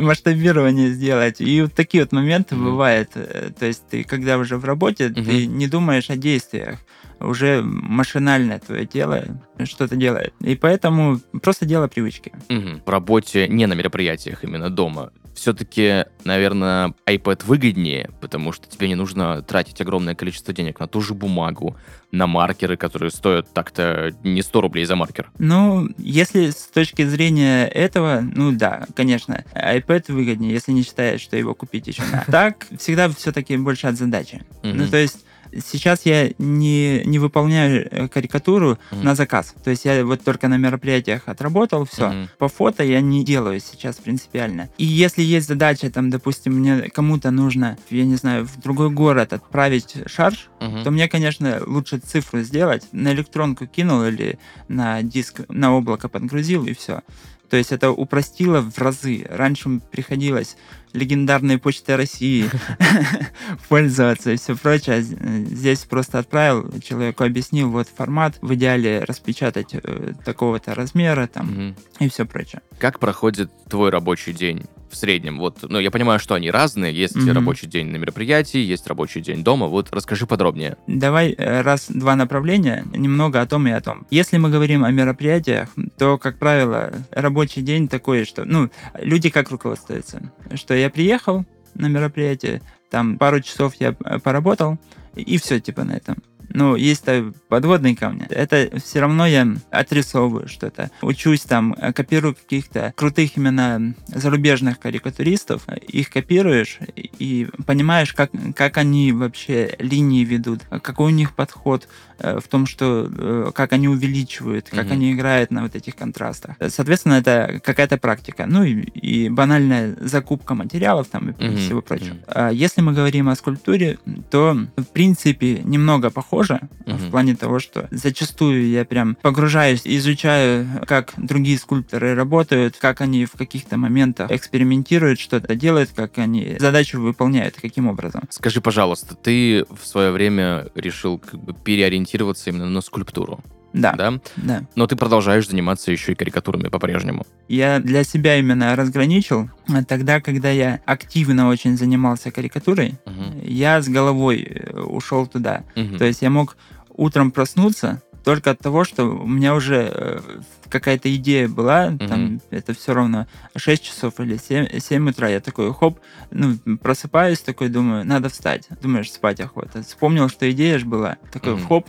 масштабирование 0.00 0.90
сделать. 0.90 1.40
И 1.40 1.62
вот 1.62 1.74
такие 1.74 2.02
вот 2.04 2.12
моменты 2.12 2.54
Мгм. 2.56 2.64
бывают. 2.64 3.10
Э, 3.14 3.50
То 3.58 3.66
есть 3.66 3.84
ты, 3.88 4.04
когда 4.04 4.38
уже 4.38 4.56
в 4.56 4.64
работе, 4.64 5.10
ты 5.10 5.46
не 5.46 5.66
думаешь 5.68 6.10
о 6.10 6.16
действиях. 6.16 6.78
Уже 7.24 7.62
машинально 7.62 8.58
твое 8.58 8.86
тело 8.86 9.24
что-то 9.64 9.96
делает. 9.96 10.34
И 10.40 10.56
поэтому 10.56 11.20
просто 11.42 11.66
дело 11.66 11.88
привычки. 11.88 12.32
Мгм. 12.48 12.82
В 12.84 12.90
работе 12.90 13.48
не 13.48 13.66
на 13.66 13.74
мероприятиях, 13.74 14.44
именно 14.44 14.70
дома. 14.70 15.12
Все-таки, 15.34 16.04
наверное, 16.24 16.94
iPad 17.06 17.44
выгоднее, 17.44 18.10
потому 18.20 18.52
что 18.52 18.68
тебе 18.68 18.86
не 18.86 18.94
нужно 18.94 19.42
тратить 19.42 19.80
огромное 19.80 20.14
количество 20.14 20.54
денег 20.54 20.78
на 20.78 20.86
ту 20.86 21.00
же 21.00 21.12
бумагу, 21.12 21.76
на 22.12 22.28
маркеры, 22.28 22.76
которые 22.76 23.10
стоят 23.10 23.52
так-то 23.52 24.12
не 24.22 24.42
100 24.42 24.60
рублей 24.60 24.84
за 24.84 24.94
маркер. 24.94 25.32
Ну, 25.38 25.88
если 25.98 26.50
с 26.50 26.68
точки 26.68 27.04
зрения 27.04 27.66
этого, 27.66 28.20
ну 28.22 28.52
да, 28.52 28.86
конечно, 28.94 29.44
iPad 29.54 30.12
выгоднее, 30.12 30.52
если 30.52 30.70
не 30.70 30.84
считаешь, 30.84 31.20
что 31.20 31.36
его 31.36 31.54
купить 31.54 31.88
еще 31.88 32.02
надо. 32.12 32.24
Так, 32.34 32.66
всегда 32.78 33.08
все-таки 33.08 33.56
больше 33.56 33.88
от 33.88 33.96
задачи. 33.96 34.42
Ну, 34.62 34.86
то 34.86 34.98
есть 34.98 35.24
сейчас 35.60 36.02
я 36.04 36.30
не, 36.38 37.02
не 37.04 37.18
выполняю 37.18 37.86
э, 37.90 38.08
карикатуру 38.08 38.78
Мгм. 38.90 39.04
на 39.04 39.14
заказ. 39.14 39.54
То 39.62 39.70
есть 39.70 39.84
я 39.84 40.04
вот 40.04 40.22
только 40.24 40.48
на 40.48 40.56
мероприятиях 40.56 41.22
отработал, 41.26 41.84
все. 41.84 42.08
Мгм. 42.08 42.28
По 42.38 42.48
фото 42.48 42.82
я 42.82 43.00
не 43.00 43.24
делаю 43.24 43.60
сейчас 43.60 43.96
принципиально. 43.96 44.68
И 44.78 44.84
если 44.84 45.22
есть 45.22 45.48
задача, 45.48 45.90
там, 45.90 46.10
допустим, 46.10 46.54
мне 46.54 46.88
кому-то 46.90 47.30
нужно, 47.30 47.76
я 47.90 48.04
не 48.04 48.16
знаю, 48.16 48.46
в 48.46 48.60
другой 48.60 48.90
город 48.90 49.32
отправить 49.32 49.94
шарж, 50.06 50.48
Мгм. 50.60 50.82
то 50.84 50.90
мне, 50.90 51.08
конечно, 51.08 51.60
лучше 51.66 51.98
цифру 51.98 52.40
сделать, 52.42 52.84
на 52.92 53.12
электронку 53.12 53.66
кинул 53.66 54.04
или 54.04 54.38
на 54.68 55.02
диск, 55.02 55.40
на 55.48 55.74
облако 55.76 56.08
подгрузил 56.08 56.64
и 56.64 56.72
все. 56.74 57.02
То 57.50 57.58
есть 57.58 57.72
это 57.72 57.90
упростило 57.90 58.60
в 58.62 58.78
разы. 58.78 59.26
Раньше 59.28 59.80
приходилось 59.92 60.56
легендарной 60.94 61.58
почтой 61.58 61.96
России 61.96 62.48
пользоваться 63.68 64.32
и 64.32 64.36
все 64.36 64.56
прочее. 64.56 64.96
А 64.96 65.00
э, 65.00 65.44
Здесь 65.44 65.80
просто 65.80 66.18
отправил, 66.18 66.70
человеку 66.80 67.24
объяснил, 67.24 67.70
вот 67.70 67.88
формат, 67.88 68.36
в 68.40 68.54
идеале 68.54 69.00
распечатать 69.04 69.70
э, 69.74 70.12
такого-то 70.24 70.74
размера 70.74 71.26
там 71.26 71.46
Мгм. 71.46 71.76
и 72.00 72.08
все 72.08 72.24
прочее. 72.24 72.62
Как 72.78 72.98
проходит 72.98 73.50
твой 73.68 73.90
рабочий 73.90 74.32
день 74.32 74.64
в 74.90 74.96
среднем? 74.96 75.38
Вот, 75.38 75.58
ну, 75.62 75.78
я 75.78 75.90
понимаю, 75.90 76.18
что 76.20 76.34
они 76.34 76.50
разные. 76.50 76.92
Есть 76.94 77.16
Мгм. 77.16 77.32
рабочий 77.32 77.66
день 77.66 77.88
на 77.88 77.96
мероприятии, 77.96 78.58
есть 78.58 78.86
рабочий 78.86 79.20
день 79.20 79.42
дома. 79.44 79.66
Вот 79.66 79.92
расскажи 79.92 80.26
подробнее. 80.26 80.76
Давай 80.86 81.32
э, 81.32 81.60
раз 81.62 81.86
два 81.88 82.16
направления, 82.16 82.84
немного 82.94 83.40
о 83.40 83.46
том 83.46 83.66
и 83.68 83.70
о 83.70 83.80
том. 83.80 84.06
Если 84.10 84.38
мы 84.38 84.50
говорим 84.50 84.84
о 84.84 84.90
мероприятиях, 84.90 85.68
то, 85.98 86.18
как 86.18 86.38
правило, 86.38 86.92
рабочий 87.10 87.62
день 87.62 87.88
такой, 87.88 88.24
что, 88.24 88.44
ну, 88.44 88.70
люди 89.00 89.30
как 89.30 89.50
руководствуются, 89.50 90.22
что 90.54 90.74
я 90.84 90.90
приехал 90.90 91.44
на 91.74 91.88
мероприятие, 91.88 92.62
там 92.90 93.18
пару 93.18 93.40
часов 93.40 93.74
я 93.76 93.96
э, 94.04 94.18
поработал, 94.18 94.78
и 95.14 95.38
все 95.38 95.60
типа 95.60 95.84
на 95.84 95.92
этом. 95.92 96.22
Ну, 96.54 96.76
есть 96.76 97.04
подводные 97.48 97.96
камни. 97.96 98.26
Это 98.30 98.70
все 98.78 99.00
равно 99.00 99.26
я 99.26 99.46
отрисовываю 99.70 100.48
что-то. 100.48 100.90
Учусь 101.02 101.40
там, 101.42 101.74
э, 101.78 101.92
копирую 101.92 102.34
каких-то 102.36 102.92
крутых 102.96 103.36
именно 103.36 103.94
зарубежных 104.06 104.78
карикатуристов. 104.78 105.66
Их 105.88 106.10
копируешь 106.10 106.78
и 106.96 107.48
понимаешь, 107.66 108.12
как, 108.12 108.30
как 108.54 108.78
они 108.78 109.12
вообще 109.12 109.74
линии 109.80 110.24
ведут, 110.24 110.60
какой 110.82 111.06
у 111.12 111.14
них 111.14 111.34
подход 111.34 111.88
э, 112.20 112.38
в 112.38 112.46
том, 112.48 112.66
что 112.66 113.08
э, 113.10 113.50
как 113.52 113.72
они 113.72 113.88
увеличивают, 113.88 114.68
как 114.70 114.84
Мгм. 114.86 114.92
они 114.92 115.12
играют 115.12 115.50
на 115.50 115.62
вот 115.62 115.74
этих 115.74 115.96
контрастах. 115.96 116.56
Соответственно, 116.68 117.14
это 117.14 117.60
какая-то 117.64 117.98
практика. 117.98 118.46
Ну 118.46 118.62
и, 118.62 118.80
и 118.82 119.28
банальная 119.28 119.96
закупка 120.00 120.54
материалов 120.54 121.08
там 121.08 121.30
и 121.30 121.44
Мгм, 121.44 121.56
всего 121.56 121.82
прочего. 121.82 122.16
А 122.28 122.50
Если 122.50 122.80
мы 122.80 122.92
говорим 122.92 123.28
о 123.28 123.34
скульптуре, 123.34 123.98
то 124.30 124.56
в 124.76 124.84
принципе 124.92 125.58
немного 125.64 126.10
похоже 126.10 126.43
Мгм. 126.50 126.98
в 126.98 127.10
плане 127.10 127.34
того, 127.34 127.58
что 127.58 127.88
зачастую 127.90 128.68
я 128.68 128.84
прям 128.84 129.16
погружаюсь, 129.22 129.82
изучаю, 129.84 130.66
как 130.86 131.12
другие 131.16 131.58
скульпторы 131.58 132.14
работают, 132.14 132.76
как 132.78 133.00
они 133.00 133.24
в 133.24 133.32
каких-то 133.32 133.76
моментах 133.76 134.30
экспериментируют, 134.30 135.18
что-то 135.18 135.54
делают, 135.54 135.90
как 135.94 136.18
они 136.18 136.56
задачу 136.58 137.00
выполняют, 137.00 137.56
каким 137.60 137.88
образом. 137.88 138.22
Скажи, 138.30 138.60
пожалуйста, 138.60 139.14
ты 139.14 139.64
в 139.70 139.86
свое 139.86 140.10
время 140.10 140.66
решил 140.74 141.18
как 141.18 141.40
бы 141.40 141.54
переориентироваться 141.54 142.50
именно 142.50 142.68
на 142.68 142.80
скульптуру, 142.80 143.40
Да, 143.74 143.92
да? 143.92 144.20
да. 144.36 144.62
Но 144.76 144.86
ты 144.86 144.96
продолжаешь 144.96 145.48
заниматься 145.48 145.90
еще 145.92 146.12
и 146.12 146.14
карикатурами 146.14 146.68
по-прежнему. 146.68 147.26
Я 147.48 147.80
для 147.80 148.04
себя 148.04 148.38
именно 148.38 148.74
разграничил 148.76 149.50
тогда, 149.88 150.20
когда 150.20 150.48
я 150.50 150.80
активно 150.86 151.48
очень 151.48 151.76
занимался 151.76 152.30
карикатурой, 152.30 152.94
Мгм. 153.04 153.40
я 153.42 153.82
с 153.82 153.88
головой 153.88 154.42
э, 154.48 154.80
ушел 154.80 155.26
туда. 155.26 155.64
Мгм. 155.74 155.98
То 155.98 156.04
есть 156.04 156.22
я 156.22 156.30
мог 156.30 156.56
утром 156.88 157.30
проснуться 157.32 158.00
только 158.24 158.52
от 158.52 158.60
того, 158.60 158.84
что 158.84 159.04
у 159.04 159.26
меня 159.26 159.54
уже 159.54 159.90
э, 159.92 160.20
какая-то 160.68 161.14
идея 161.16 161.48
была, 161.48 161.92
там 161.98 162.24
Мгм. 162.24 162.40
это 162.50 162.74
все 162.74 162.94
равно 162.94 163.26
6 163.56 163.82
часов 163.84 164.20
или 164.20 164.36
7, 164.36 164.78
7 164.78 165.08
утра, 165.10 165.28
я 165.28 165.40
такой, 165.40 165.72
хоп, 165.72 165.98
ну, 166.30 166.56
просыпаюсь, 166.78 167.40
такой 167.40 167.68
думаю, 167.68 168.04
надо 168.04 168.28
встать. 168.28 168.68
Думаешь, 168.82 169.12
спать 169.12 169.40
охота. 169.40 169.82
Вспомнил, 169.82 170.28
что 170.28 170.50
идея 170.50 170.78
же 170.78 170.86
была. 170.86 171.16
Такой, 171.32 171.54
Мгм. 171.54 171.66
хоп, 171.66 171.88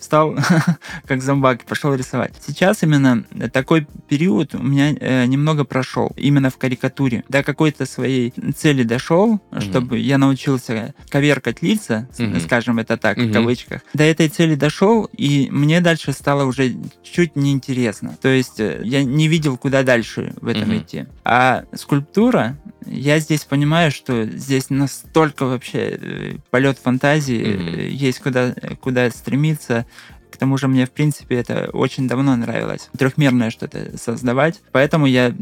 встал, 0.00 0.36
как 1.06 1.22
зомбак, 1.22 1.64
пошел 1.64 1.94
рисовать. 1.94 2.34
Сейчас 2.46 2.82
именно 2.82 3.24
такой 3.52 3.86
период 4.08 4.54
у 4.54 4.62
меня 4.62 4.94
э, 4.98 5.26
немного 5.26 5.64
прошел, 5.64 6.12
именно 6.16 6.50
в 6.50 6.56
карикатуре. 6.58 7.24
До 7.28 7.42
какой-то 7.42 7.86
своей 7.86 8.32
цели 8.56 8.82
дошел, 8.82 9.40
чтобы 9.60 9.98
я 9.98 10.18
научился 10.18 10.94
коверкать 11.08 11.62
лица, 11.62 12.08
Мгм. 12.18 12.40
скажем 12.40 12.78
это 12.78 12.96
так, 12.96 13.16
Мгм. 13.18 13.30
в 13.30 13.32
кавычках. 13.32 13.82
До 13.94 14.04
этой 14.04 14.28
цели 14.28 14.54
дошел, 14.54 15.04
и 15.16 15.48
мне 15.50 15.80
дальше 15.80 16.12
стало 16.12 16.44
уже 16.44 16.74
чуть 17.02 17.36
неинтересно. 17.36 18.13
То 18.20 18.28
есть 18.28 18.60
э, 18.60 18.80
я 18.84 19.02
не 19.04 19.28
видел, 19.28 19.56
куда 19.56 19.82
дальше 19.82 20.32
в 20.40 20.48
этом 20.48 20.68
Мгм. 20.68 20.78
идти. 20.78 21.06
А 21.24 21.64
скульптура, 21.74 22.56
я 22.86 23.18
здесь 23.18 23.44
понимаю, 23.44 23.90
что 23.90 24.24
здесь 24.24 24.70
настолько 24.70 25.46
вообще 25.46 25.98
э, 26.00 26.32
полет 26.50 26.78
фантазии, 26.78 27.42
э, 27.42 27.88
есть 27.88 28.20
куда, 28.20 28.54
куда 28.80 29.10
стремиться. 29.10 29.86
К 30.34 30.36
тому 30.36 30.58
же 30.58 30.66
мне, 30.66 30.84
в 30.84 30.90
принципе, 30.90 31.36
это 31.36 31.70
очень 31.72 32.08
давно 32.08 32.34
нравилось. 32.34 32.90
Трехмерное 32.98 33.50
что-то 33.50 33.96
создавать. 33.96 34.60
Поэтому 34.72 35.06
я 35.06 35.32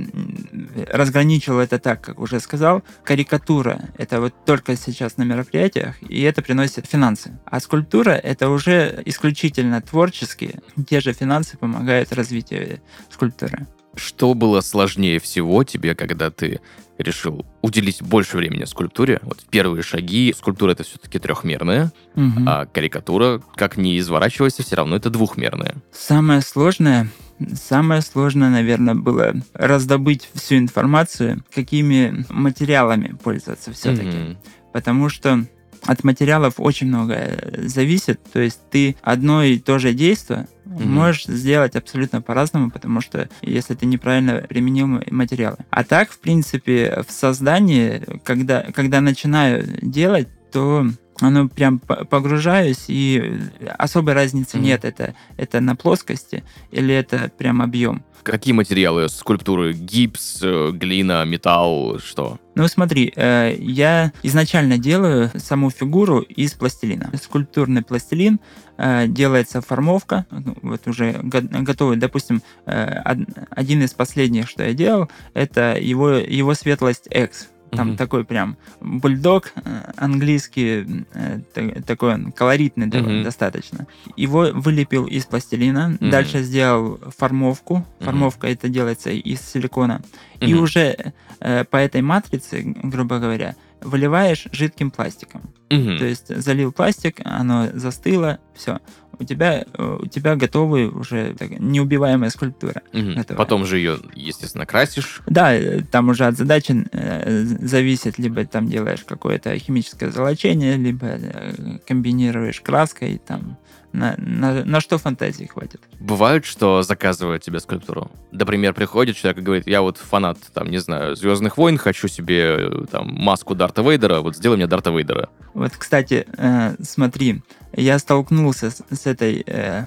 разграничил 0.92 1.60
это 1.60 1.78
так, 1.78 2.02
как 2.02 2.20
уже 2.20 2.40
сказал. 2.40 2.82
Карикатура— 3.02 3.88
это 3.96 4.20
вот 4.20 4.34
только 4.44 4.76
сейчас 4.76 5.16
на 5.16 5.22
мероприятиях, 5.22 5.96
и 6.02 6.20
это 6.20 6.42
приносит 6.42 6.86
финансы. 6.86 7.40
А 7.46 7.60
скульптура— 7.60 8.10
это 8.22 8.50
уже 8.50 9.02
исключительно 9.06 9.80
творческие. 9.80 10.60
Те 10.86 11.00
же 11.00 11.14
финансы 11.14 11.56
помогают 11.56 12.12
развитию 12.12 12.80
скульптуры. 13.08 13.66
Что 13.94 14.34
было 14.34 14.60
сложнее 14.60 15.18
всего 15.20 15.64
тебе, 15.64 15.94
когда 15.94 16.30
ты 16.30 16.60
решил 16.98 17.44
уделить 17.62 18.02
больше 18.02 18.36
времени 18.36 18.64
скульптуре? 18.64 19.18
Вот 19.22 19.44
первые 19.50 19.82
шаги. 19.82 20.34
Скульптура 20.36 20.72
это 20.72 20.82
все-таки 20.84 21.18
трехмерная, 21.18 21.92
Мгм. 22.14 22.48
а 22.48 22.66
карикатура, 22.66 23.40
как 23.54 23.76
ни 23.76 23.98
изворачивайся, 23.98 24.62
все 24.62 24.76
равно 24.76 24.96
это 24.96 25.10
двухмерная. 25.10 25.76
Самое 25.92 26.40
сложное, 26.42 27.08
самое 27.54 28.02
сложное, 28.02 28.50
наверное, 28.50 28.94
было 28.94 29.34
раздобыть 29.52 30.28
всю 30.34 30.56
информацию, 30.56 31.44
какими 31.54 32.24
материалами 32.30 33.16
пользоваться 33.22 33.72
все-таки. 33.72 34.16
Мгм. 34.16 34.38
Потому 34.72 35.08
что 35.08 35.44
от 35.84 36.04
материалов 36.04 36.54
очень 36.58 36.86
многое 36.88 37.38
зависит. 37.66 38.20
То 38.32 38.40
есть 38.40 38.60
ты 38.70 38.96
одно 39.02 39.42
и 39.42 39.58
то 39.58 39.78
же 39.78 39.92
действие 39.92 40.48
Мгм. 40.64 40.90
можешь 40.90 41.24
сделать 41.26 41.76
абсолютно 41.76 42.22
по-разному, 42.22 42.70
потому 42.70 43.00
что 43.00 43.28
если 43.42 43.74
ты 43.74 43.86
неправильно 43.86 44.44
применил 44.48 44.86
материалы. 45.10 45.58
А 45.70 45.84
так, 45.84 46.10
в 46.10 46.18
принципе, 46.18 47.02
в 47.06 47.12
создании, 47.12 48.02
когда, 48.24 48.62
когда 48.74 49.00
начинаю 49.00 49.66
делать, 49.82 50.28
то 50.52 50.86
оно 51.26 51.48
прям 51.48 51.78
погружаюсь, 51.78 52.84
и 52.88 53.38
особой 53.78 54.14
разницы 54.14 54.56
Мгм. 54.56 54.66
нет, 54.66 54.84
это, 54.84 55.14
это 55.36 55.60
на 55.60 55.76
плоскости 55.76 56.44
или 56.70 56.94
это 56.94 57.30
прям 57.38 57.62
объем. 57.62 58.02
Какие 58.22 58.54
материалы 58.54 59.08
скульптуры? 59.08 59.72
Гипс, 59.72 60.38
э, 60.42 60.70
глина, 60.72 61.24
металл, 61.24 61.98
что? 61.98 62.38
Ну 62.54 62.68
смотри, 62.68 63.12
э, 63.16 63.56
я 63.58 64.12
изначально 64.22 64.78
делаю 64.78 65.30
саму 65.36 65.70
фигуру 65.70 66.20
из 66.20 66.52
пластилина. 66.52 67.10
Скульптурный 67.20 67.82
пластилин, 67.82 68.38
э, 68.78 69.08
делается 69.08 69.60
формовка, 69.60 70.26
ну, 70.30 70.56
вот 70.62 70.86
уже 70.86 71.14
го- 71.20 71.40
готовый, 71.62 71.96
допустим, 71.96 72.42
э, 72.66 73.00
од- 73.04 73.28
один 73.50 73.82
из 73.82 73.92
последних, 73.92 74.48
что 74.48 74.62
я 74.62 74.72
делал, 74.72 75.10
это 75.34 75.76
его, 75.76 76.10
его 76.10 76.54
светлость 76.54 77.08
X. 77.10 77.48
Там 77.74 77.88
Мгм. 77.88 77.96
такой 77.96 78.24
прям 78.24 78.56
бульдог 78.82 79.50
э, 79.56 79.92
английский, 79.96 81.04
э, 81.14 81.40
та- 81.54 81.82
такой 81.86 82.14
он 82.14 82.32
колоритный 82.32 82.86
Мгм. 82.86 83.24
достаточно. 83.24 83.86
Его 84.14 84.50
вылепил 84.52 85.06
из 85.06 85.24
пластилина, 85.24 85.96
Мгм. 85.98 86.10
дальше 86.10 86.42
сделал 86.42 86.98
формовку. 87.16 87.76
Мгм. 87.76 87.86
Формовка 88.00 88.46
это 88.48 88.68
делается 88.68 89.10
из 89.10 89.40
силикона. 89.40 90.02
И 90.40 90.52
Мгм. 90.54 90.62
уже 90.62 90.96
э, 91.40 91.64
по 91.64 91.76
этой 91.78 92.02
матрице, 92.02 92.62
грубо 92.62 93.18
говоря, 93.18 93.56
выливаешь 93.80 94.46
жидким 94.52 94.90
пластиком. 94.90 95.40
Мгм. 95.72 95.98
То 95.98 96.04
есть 96.04 96.34
залил 96.42 96.72
пластик, 96.72 97.20
оно 97.24 97.68
застыло, 97.74 98.38
все. 98.54 98.80
У 99.18 99.24
тебя, 99.24 99.64
у 99.78 100.06
тебя 100.06 100.36
готовый 100.36 100.88
уже 100.88 101.34
так, 101.38 101.50
неубиваемая 101.60 102.30
скульптура. 102.30 102.82
Готово. 102.92 103.36
Потом 103.36 103.64
же 103.64 103.78
ее, 103.78 103.98
естественно, 104.14 104.66
красишь. 104.66 105.20
Да, 105.26 105.52
там 105.90 106.08
уже 106.08 106.26
от 106.26 106.36
задачи 106.36 106.86
э, 106.92 107.44
зависит, 107.44 108.18
либо 108.18 108.44
там 108.44 108.68
делаешь 108.68 109.04
какое-то 109.06 109.56
химическое 109.58 110.10
золочение, 110.10 110.76
либо 110.76 111.06
э, 111.06 111.78
комбинируешь 111.86 112.60
краской, 112.60 113.20
там 113.24 113.58
на, 113.92 114.14
на, 114.16 114.64
на 114.64 114.80
что 114.80 114.98
фантазии 114.98 115.44
хватит. 115.44 115.80
Бывает, 116.00 116.44
что 116.44 116.82
заказывают 116.82 117.42
тебе 117.42 117.60
скульптуру. 117.60 118.10
Например, 118.30 118.72
приходит 118.72 119.16
человек 119.16 119.38
и 119.38 119.42
говорит, 119.42 119.66
я 119.66 119.82
вот 119.82 119.98
фанат, 119.98 120.38
там, 120.54 120.70
не 120.70 120.78
знаю, 120.78 121.14
Звездных 121.14 121.58
войн, 121.58 121.76
хочу 121.76 122.08
себе 122.08 122.56
э, 122.58 122.84
там 122.90 123.08
маску 123.08 123.54
Дарта 123.54 123.82
Вейдера, 123.82 124.20
вот 124.20 124.36
сделай 124.36 124.56
мне 124.56 124.66
Дарта 124.66 124.90
Вейдера. 124.90 125.28
Вот, 125.62 125.76
кстати, 125.78 126.26
э, 126.36 126.74
смотри, 126.82 127.42
я 127.76 127.98
столкнулся 128.00 128.70
с, 128.70 128.82
с 128.90 129.06
этой, 129.06 129.44
э, 129.46 129.86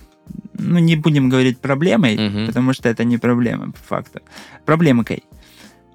ну, 0.53 0.79
не 0.79 0.95
будем 0.95 1.27
говорить 1.29 1.59
проблемой, 1.59 2.17
Мгм. 2.17 2.47
потому 2.47 2.71
что 2.73 2.87
это 2.87 3.03
не 3.03 3.17
проблема, 3.17 3.73
по 3.73 3.79
факту. 3.79 4.19
Проблемкой. 4.65 5.23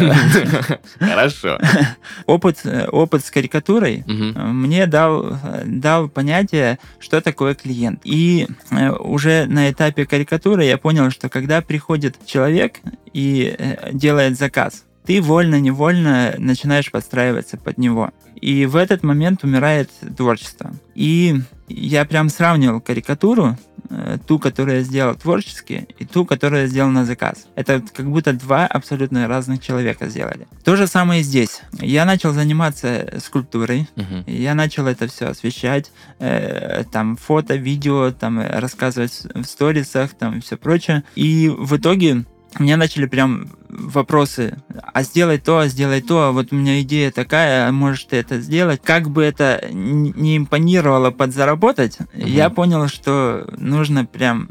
Хорошо. 0.99 1.59
Опыт, 2.25 2.59
э, 2.63 2.87
опыт 2.87 3.23
с 3.25 3.31
карикатурой 3.31 4.03
э, 4.07 4.11
мне 4.11 4.87
дал, 4.87 5.37
дал 5.65 6.09
понятие, 6.09 6.79
что 6.99 7.21
такое 7.21 7.53
клиент. 7.53 8.01
И 8.03 8.47
э, 8.71 8.89
уже 8.91 9.45
на 9.47 9.69
этапе 9.69 10.05
карикатуры 10.07 10.65
я 10.65 10.77
понял, 10.77 11.11
что 11.11 11.29
когда 11.29 11.61
приходит 11.61 12.17
человек 12.25 12.79
и 13.13 13.55
делает 13.93 14.37
заказ, 14.37 14.85
ты 15.05 15.21
вольно-невольно 15.21 16.35
начинаешь 16.37 16.91
подстраиваться 16.91 17.57
под 17.57 17.77
него. 17.79 18.11
И 18.41 18.65
в 18.65 18.75
этот 18.75 19.03
момент 19.03 19.43
умирает 19.43 19.89
творчество. 20.17 20.71
И 20.95 21.41
я 21.67 22.05
прям 22.05 22.29
сравнивал 22.29 22.81
карикатуру, 22.81 23.57
э, 23.89 24.17
ту, 24.27 24.39
которую 24.39 24.77
я 24.77 24.83
сделал 24.83 25.15
творчески, 25.15 25.87
и 25.99 26.05
ту, 26.05 26.25
которую 26.25 26.63
я 26.63 26.67
сделал 26.67 26.89
на 26.91 27.05
заказ. 27.05 27.47
Это 27.55 27.81
как 27.93 28.09
будто 28.09 28.33
два 28.33 28.65
абсолютно 28.67 29.27
разных 29.27 29.61
человека 29.61 30.09
сделали. 30.09 30.47
То 30.63 30.75
же 30.75 30.87
самое 30.87 31.21
и 31.21 31.23
здесь. 31.23 31.61
Я 31.73 32.05
начал 32.05 32.33
заниматься 32.33 33.13
скульптурой, 33.23 33.87
Мгм. 33.95 34.23
я 34.27 34.55
начал 34.55 34.87
это 34.87 35.07
все 35.07 35.25
освещать, 35.27 35.91
э, 36.19 36.83
там 36.91 37.17
фото, 37.17 37.55
видео, 37.55 38.11
там 38.11 38.39
рассказывать 38.41 39.21
в 39.35 39.43
сторисах, 39.43 40.11
там 40.13 40.41
все 40.41 40.57
прочее. 40.57 41.03
И 41.15 41.49
в 41.55 41.77
итоге 41.77 42.25
мне 42.57 42.75
начали 42.77 43.05
прям 43.05 43.49
вопросы, 43.69 44.57
а 44.93 45.03
сделай 45.03 45.37
то, 45.37 45.59
а 45.59 45.67
сделай 45.67 46.01
то, 46.01 46.23
а 46.23 46.31
вот 46.31 46.51
у 46.51 46.55
меня 46.55 46.81
идея 46.81 47.11
такая, 47.11 47.67
а 47.67 47.71
можешь 47.71 48.03
ты 48.05 48.17
это 48.17 48.39
сделать? 48.39 48.81
Как 48.83 49.09
бы 49.09 49.23
это 49.23 49.61
не 49.71 50.37
импонировало 50.37 51.11
подзаработать, 51.11 51.97
я 52.13 52.49
понял, 52.49 52.87
что 52.87 53.47
нужно 53.57 54.05
прям 54.05 54.47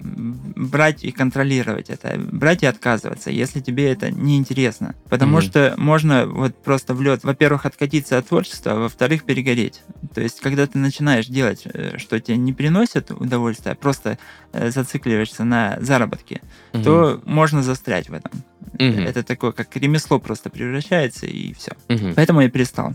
брать 0.57 1.05
и 1.05 1.11
контролировать 1.11 1.91
это, 1.91 2.19
брать 2.19 2.63
и 2.63 2.67
отказываться, 2.67 3.31
если 3.31 3.61
тебе 3.61 3.91
это 3.93 4.11
не 4.11 4.37
интересно. 4.39 4.95
Потому 5.09 5.39
Мгм. 5.39 5.43
что 5.43 5.75
можно 5.77 6.27
вот 6.27 6.63
просто 6.63 6.95
в 6.95 7.03
лед, 7.03 7.25
во-первых, 7.25 7.67
откатиться 7.67 8.19
от 8.19 8.29
творчества, 8.29 8.73
а 8.73 8.77
во-вторых, 8.77 9.25
перегореть. 9.25 9.83
То 10.15 10.21
есть, 10.21 10.41
когда 10.41 10.67
ты 10.67 10.79
начинаешь 10.79 11.27
делать, 11.27 11.63
э, 11.65 11.99
что 11.99 12.21
тебе 12.21 12.37
не 12.37 12.53
приносит 12.53 13.11
удовольствия, 13.11 13.73
а 13.73 13.75
просто 13.75 14.19
э, 14.53 14.71
зацикливаешься 14.71 15.45
на 15.45 15.79
заработке, 15.81 16.41
Мгм. 16.73 16.85
то 16.85 17.21
можно 17.25 17.63
застрять 17.63 18.09
в 18.09 18.15
этом. 18.15 18.33
Мгм. 18.79 19.01
Это 19.01 19.23
такое, 19.23 19.53
как 19.53 19.75
ремесло 19.77 20.19
просто 20.19 20.51
превращается, 20.51 21.27
и 21.27 21.53
все. 21.55 21.73
Мгм. 21.89 22.15
Поэтому 22.15 22.41
я 22.41 22.51
перестал. 22.51 22.95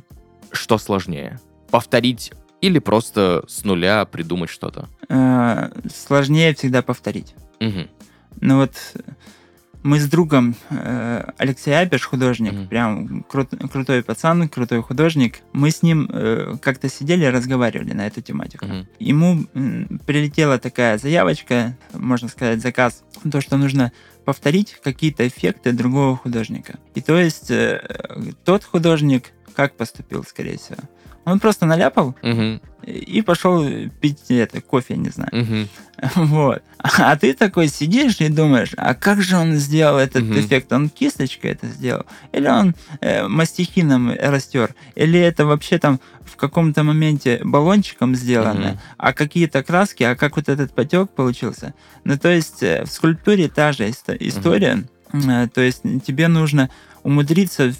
Что 0.51 0.77
сложнее? 0.77 1.39
Повторить 1.71 2.31
или 2.61 2.79
просто 2.79 3.43
с 3.47 3.63
нуля 3.65 4.05
придумать 4.05 4.49
что-то? 4.49 4.87
Э, 5.09 5.69
Сложнее 5.93 6.53
всегда 6.53 6.81
повторить. 6.81 7.35
Мгм. 7.59 7.89
Ну 8.39 8.57
вот 8.57 8.73
э, 8.95 8.99
мы 9.83 9.99
с 9.99 10.07
другом 10.07 10.55
э, 10.69 11.29
Алексей 11.37 11.71
Апиш, 11.73 12.03
художник, 12.05 12.53
Мгм. 12.53 12.67
прям 12.67 13.25
крут- 13.29 13.69
крутой 13.71 14.01
пацан, 14.03 14.47
крутой 14.49 14.81
художник. 14.81 15.39
Мы 15.53 15.71
с 15.71 15.83
ним 15.83 16.09
э, 16.11 16.55
как-то 16.61 16.89
сидели 16.89 17.25
и 17.25 17.29
разговаривали 17.29 17.93
на 17.93 18.07
эту 18.07 18.21
тематику. 18.21 18.65
Мгм. 18.65 18.87
Ему 18.99 19.45
м, 19.53 19.99
прилетела 20.05 20.57
такая 20.57 20.97
заявочка, 20.97 21.77
можно 21.93 22.27
сказать, 22.29 22.61
заказ, 22.61 23.03
то, 23.31 23.41
что 23.41 23.57
нужно 23.57 23.91
повторить 24.25 24.77
какие-то 24.83 25.27
эффекты 25.27 25.73
другого 25.73 26.15
художника. 26.15 26.79
И 26.95 27.01
то 27.01 27.17
есть 27.19 27.51
э, 27.51 27.81
тот 28.45 28.63
художник 28.63 29.31
как 29.55 29.75
поступил, 29.75 30.23
скорее 30.23 30.57
всего? 30.57 30.77
Он 31.25 31.39
просто 31.39 31.65
наляпал 31.65 32.15
и 32.85 33.21
пошел 33.21 33.65
пить 34.01 34.25
это, 34.29 34.59
кофе, 34.61 34.95
не 34.97 35.09
знаю. 35.09 35.29
Вот. 36.15 36.61
А 36.79 37.15
ты 37.15 37.33
такой 37.33 37.69
сидишь 37.69 38.19
и 38.19 38.27
думаешь, 38.27 38.71
а 38.75 38.93
как 38.93 39.21
же 39.21 39.37
он 39.37 39.53
сделал 39.53 39.97
этот 39.99 40.23
эффект? 40.39 40.73
Он 40.73 40.89
кисточкой 40.89 41.51
это 41.51 41.67
сделал? 41.67 42.05
Или 42.33 42.47
он 42.49 42.75
э, 42.99 43.25
мастихином 43.27 44.11
растер? 44.19 44.75
Или 44.95 45.17
это 45.17 45.45
вообще 45.45 45.77
там 45.77 46.01
в 46.25 46.35
каком-то 46.35 46.83
моменте 46.83 47.39
баллончиком 47.45 48.15
сделано? 48.15 48.81
А 48.97 49.13
какие-то 49.13 49.63
краски? 49.63 50.03
А 50.03 50.15
как 50.15 50.35
вот 50.35 50.49
этот 50.49 50.73
потек 50.75 51.09
получился? 51.11 51.73
Ну, 52.03 52.17
то 52.17 52.29
есть 52.29 52.61
э, 52.63 52.83
в 52.83 52.91
скульптуре 52.91 53.47
та 53.47 53.71
же 53.71 53.89
история. 53.89 54.83
Э, 55.13 55.47
То 55.47 55.61
есть 55.61 55.83
тебе 56.05 56.27
нужно 56.27 56.69
умудриться 57.03 57.73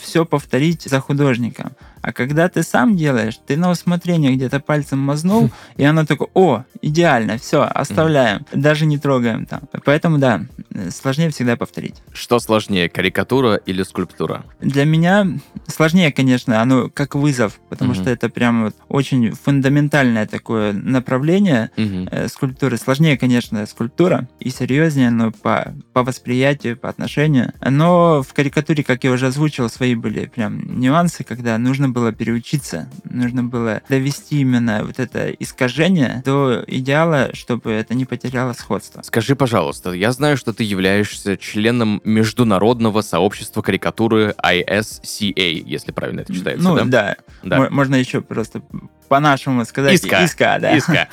все 0.00 0.24
повторить 0.24 0.82
за 0.82 1.00
художником. 1.00 1.72
А 2.02 2.12
когда 2.12 2.48
ты 2.48 2.62
сам 2.62 2.96
делаешь, 2.96 3.38
ты 3.46 3.56
на 3.56 3.70
усмотрение 3.70 4.34
где-то 4.34 4.60
пальцем 4.60 4.98
мазнул, 4.98 5.50
и 5.76 5.84
оно 5.84 6.06
такое, 6.06 6.28
о, 6.34 6.64
идеально, 6.82 7.38
все, 7.38 7.62
оставляем, 7.62 8.46
даже 8.52 8.86
не 8.86 8.98
трогаем 8.98 9.46
там. 9.46 9.62
Поэтому 9.84 10.18
да, 10.18 10.42
сложнее 10.90 11.30
всегда 11.30 11.56
повторить. 11.56 11.96
Что 12.12 12.38
сложнее, 12.38 12.88
карикатура 12.88 13.56
или 13.56 13.82
скульптура? 13.82 14.44
Для 14.60 14.84
меня 14.84 15.26
сложнее, 15.66 16.12
конечно, 16.12 16.60
оно 16.60 16.88
как 16.88 17.14
вызов, 17.14 17.58
потому 17.68 17.94
что 17.94 18.10
это 18.10 18.28
прям 18.28 18.64
вот 18.64 18.76
очень 18.88 19.32
фундаментальное 19.32 20.26
такое 20.26 20.72
направление 20.72 21.70
э, 21.76 22.28
скульптуры. 22.28 22.76
Сложнее, 22.76 23.16
конечно, 23.16 23.64
скульптура 23.66 24.28
и 24.40 24.50
серьезнее, 24.50 25.10
но 25.10 25.30
по, 25.30 25.74
по 25.92 26.02
восприятию, 26.02 26.76
по 26.76 26.88
отношению. 26.88 27.52
Но 27.60 28.22
в 28.22 28.32
карикатуре, 28.34 28.84
как 28.84 29.04
я 29.04 29.12
уже 29.12 29.26
озвучил, 29.26 29.68
свои 29.68 29.94
были 29.94 30.26
прям 30.26 30.80
нюансы, 30.80 31.24
когда 31.24 31.58
нужно 31.58 31.87
было 31.88 32.12
переучиться, 32.12 32.88
нужно 33.04 33.44
было 33.44 33.82
довести 33.88 34.40
именно 34.40 34.84
вот 34.84 34.98
это 34.98 35.30
искажение 35.30 36.22
до 36.24 36.64
идеала, 36.66 37.30
чтобы 37.32 37.70
это 37.72 37.94
не 37.94 38.04
потеряло 38.04 38.52
сходство. 38.52 39.02
Скажи, 39.02 39.34
пожалуйста, 39.36 39.92
я 39.92 40.12
знаю, 40.12 40.36
что 40.36 40.52
ты 40.52 40.64
являешься 40.64 41.36
членом 41.36 42.00
международного 42.04 43.00
сообщества 43.02 43.62
карикатуры 43.62 44.34
ISCA, 44.44 45.62
если 45.66 45.92
правильно 45.92 46.20
это 46.20 46.34
читается, 46.34 46.68
ну, 46.68 46.76
да? 46.76 46.84
да. 46.84 47.16
Да. 47.42 47.56
Мо- 47.58 47.70
Можно 47.70 47.96
еще 47.96 48.20
просто 48.20 48.62
по-нашему 49.08 49.64
сказать. 49.64 49.94
Иска. 49.94 50.24
Иска, 50.24 50.58
да. 50.60 50.76
Иска. 50.76 51.08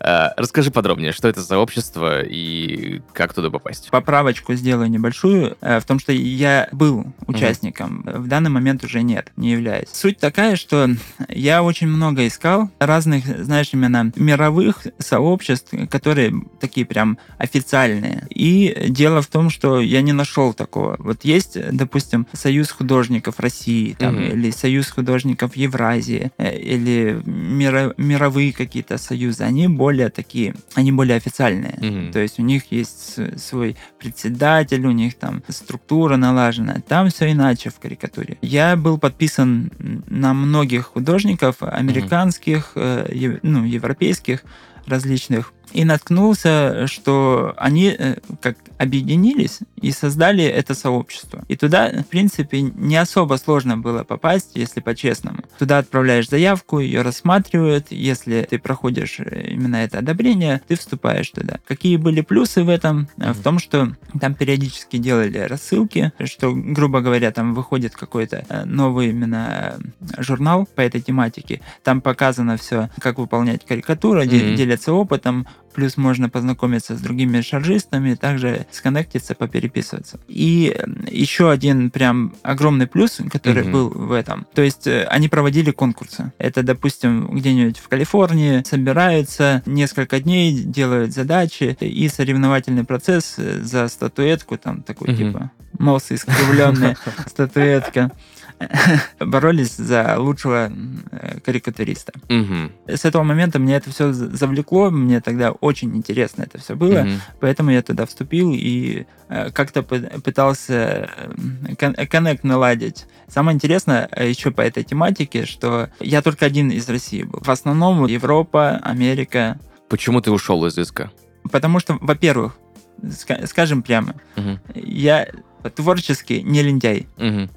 Э, 0.00 0.28
Расскажи 0.36 0.70
подробнее, 0.70 1.12
что 1.12 1.28
это 1.28 1.40
за 1.40 1.46
сообщество 1.48 2.22
и 2.22 3.00
как 3.12 3.32
туда 3.34 3.50
попасть? 3.50 3.88
Поправочку 3.90 4.54
сделаю 4.54 4.90
небольшую 4.90 5.56
э, 5.60 5.80
в 5.80 5.84
том, 5.84 5.98
что 5.98 6.12
я 6.12 6.68
был 6.72 7.06
участником, 7.26 8.02
в 8.04 8.26
данный 8.26 8.50
момент 8.50 8.84
уже 8.84 9.02
нет, 9.02 9.32
не 9.36 9.52
являюсь. 9.52 9.88
Суть 9.92 10.18
такая, 10.18 10.56
что 10.56 10.88
я 11.28 11.62
очень 11.62 11.86
много 11.88 12.26
искал 12.26 12.70
разных, 12.78 13.24
знаешь, 13.44 13.68
именно 13.72 14.12
мировых 14.16 14.86
сообществ, 14.98 15.70
которые 15.90 16.32
такие 16.60 16.84
прям 16.86 17.18
официальные. 17.38 18.26
И 18.30 18.86
дело 18.88 19.22
в 19.22 19.26
том, 19.28 19.50
что 19.50 19.80
я 19.80 20.02
не 20.02 20.12
нашел 20.12 20.52
такого. 20.52 20.96
Вот 20.98 21.24
есть, 21.24 21.56
допустим, 21.72 22.26
Союз 22.32 22.70
художников 22.70 23.40
России, 23.40 23.94
там, 23.98 24.14
Мгм. 24.16 24.24
или 24.24 24.50
Союз 24.50 24.90
художников 24.90 25.56
Евразии, 25.56 26.30
э, 26.38 26.56
или 26.58 27.20
миро- 27.36 27.94
мировые 27.96 28.52
какие-то 28.52 28.98
союзы, 28.98 29.44
они 29.44 29.68
более 29.68 30.08
такие, 30.08 30.54
они 30.74 30.92
более 30.92 31.16
официальные. 31.16 31.78
Мгм. 31.80 32.12
То 32.12 32.20
есть 32.20 32.38
у 32.38 32.42
них 32.42 32.72
есть 32.72 33.18
свой 33.40 33.76
председатель, 33.98 34.86
у 34.86 34.92
них 34.92 35.14
там 35.14 35.42
структура 35.48 36.16
налажена. 36.16 36.76
Там 36.88 37.08
все 37.10 37.30
иначе 37.32 37.70
в 37.70 37.78
карикатуре. 37.78 38.38
Я 38.42 38.76
был 38.76 38.98
подписан 38.98 39.70
на 40.08 40.34
многих 40.34 40.86
художников, 40.86 41.56
американских, 41.60 42.72
э, 42.74 43.08
ев- 43.12 43.40
ну, 43.42 43.64
европейских, 43.64 44.42
различных, 44.86 45.52
и 45.76 45.84
наткнулся, 45.84 46.86
что 46.86 47.52
они 47.56 47.94
э, 47.98 48.16
как 48.40 48.56
объединились 48.78 49.60
и 49.80 49.90
создали 49.90 50.44
это 50.44 50.74
сообщество. 50.74 51.44
И 51.48 51.56
туда, 51.56 51.90
в 51.90 52.06
принципе, 52.06 52.62
не 52.62 52.96
особо 52.96 53.36
сложно 53.36 53.76
было 53.78 54.04
попасть, 54.04 54.50
если 54.54 54.80
по-честному. 54.80 55.38
Туда 55.58 55.78
отправляешь 55.78 56.28
заявку, 56.28 56.78
ее 56.80 57.02
рассматривают. 57.02 57.86
Если 57.90 58.46
ты 58.50 58.58
проходишь 58.58 59.20
э, 59.20 59.48
именно 59.50 59.76
это 59.76 59.98
одобрение, 59.98 60.60
ты 60.68 60.76
вступаешь 60.76 61.30
туда. 61.30 61.58
Какие 61.66 61.96
были 61.96 62.20
плюсы 62.22 62.64
в 62.64 62.68
этом? 62.68 63.08
Э, 63.18 63.32
В 63.32 63.42
том, 63.42 63.58
что 63.58 63.92
там 64.20 64.34
периодически 64.34 64.96
делали 64.98 65.38
рассылки, 65.38 66.12
что, 66.24 66.52
грубо 66.54 67.00
говоря, 67.00 67.30
там 67.32 67.54
выходит 67.54 67.94
какой-то 67.94 68.44
новый 68.64 69.10
именно 69.10 69.78
журнал 70.18 70.66
по 70.74 70.80
этой 70.80 71.00
тематике. 71.00 71.60
Там 71.84 72.00
показано 72.00 72.56
все, 72.56 72.88
как 73.00 73.18
выполнять 73.18 73.64
карикатуру, 73.66 74.20
Мгм. 74.24 74.56
делятся 74.56 74.92
опытом, 74.92 75.46
плюс 75.76 75.96
можно 75.98 76.28
познакомиться 76.30 76.96
с 76.96 77.00
другими 77.00 77.42
шаржистами, 77.42 78.14
также 78.14 78.66
сконнектиться, 78.72 79.34
попереписываться. 79.34 80.18
И 80.26 80.74
э, 80.74 80.84
еще 81.12 81.50
один 81.50 81.90
прям 81.90 82.34
огромный 82.42 82.86
плюс, 82.86 83.20
который 83.30 83.62
Мгм. 83.64 83.72
был 83.72 83.88
в 83.90 84.12
этом. 84.12 84.46
То 84.54 84.62
есть 84.62 84.86
э, 84.86 85.04
они 85.04 85.28
проводили 85.28 85.70
конкурсы. 85.70 86.32
Это, 86.38 86.62
допустим, 86.62 87.28
где-нибудь 87.28 87.78
в 87.78 87.88
Калифорнии 87.88 88.62
собираются 88.66 89.62
несколько 89.66 90.18
дней, 90.20 90.52
делают 90.62 91.12
задачи 91.12 91.76
и 91.80 92.08
соревновательный 92.08 92.84
процесс 92.84 93.34
э, 93.36 93.60
за 93.62 93.88
статуэтку, 93.88 94.56
там 94.56 94.82
такой 94.82 95.08
Мгм. 95.10 95.16
типа 95.18 95.50
нос 95.78 96.06
искривленный, 96.10 96.96
статуэтка. 97.26 98.10
Боролись 99.20 99.76
за 99.76 100.18
лучшего 100.18 100.70
э, 101.12 101.40
карикатуриста. 101.40 102.12
Мгм. 102.28 102.72
С 102.86 103.04
этого 103.04 103.22
момента 103.22 103.58
мне 103.58 103.76
это 103.76 103.90
все 103.90 104.12
завлекло, 104.12 104.90
мне 104.90 105.20
тогда 105.20 105.52
очень 105.52 105.94
интересно 105.96 106.42
это 106.42 106.58
все 106.58 106.74
было, 106.74 107.02
Мгм. 107.02 107.20
поэтому 107.40 107.70
я 107.70 107.82
туда 107.82 108.06
вступил 108.06 108.52
и 108.54 109.06
э, 109.28 109.50
как-то 109.50 109.80
пы- 109.80 110.20
пытался 110.22 111.08
э, 111.16 111.74
кон- 111.78 111.94
коннект 112.08 112.44
наладить. 112.44 113.06
Самое 113.28 113.54
интересное 113.54 114.08
еще 114.18 114.50
по 114.50 114.60
этой 114.62 114.84
тематике, 114.84 115.44
что 115.46 115.88
я 116.00 116.22
только 116.22 116.46
один 116.46 116.70
из 116.70 116.88
России 116.88 117.24
был. 117.24 117.40
В 117.42 117.50
основном 117.50 118.06
Европа, 118.06 118.76
Америка. 118.82 119.58
Почему 119.88 120.20
ты 120.20 120.30
ушел 120.30 120.64
из 120.66 120.78
иска? 120.78 121.10
Потому 121.50 121.78
что, 121.78 121.98
во-первых, 122.00 122.56
ска- 123.02 123.46
скажем 123.46 123.82
прямо, 123.82 124.14
Мгм. 124.36 124.60
я 124.74 125.28
творчески 125.70 126.42
не 126.44 126.62
лентяй. 126.62 127.06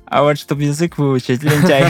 А 0.05 0.23
вот 0.23 0.37
чтобы 0.39 0.63
язык 0.63 0.97
выучить, 0.97 1.43
лентяй. 1.43 1.85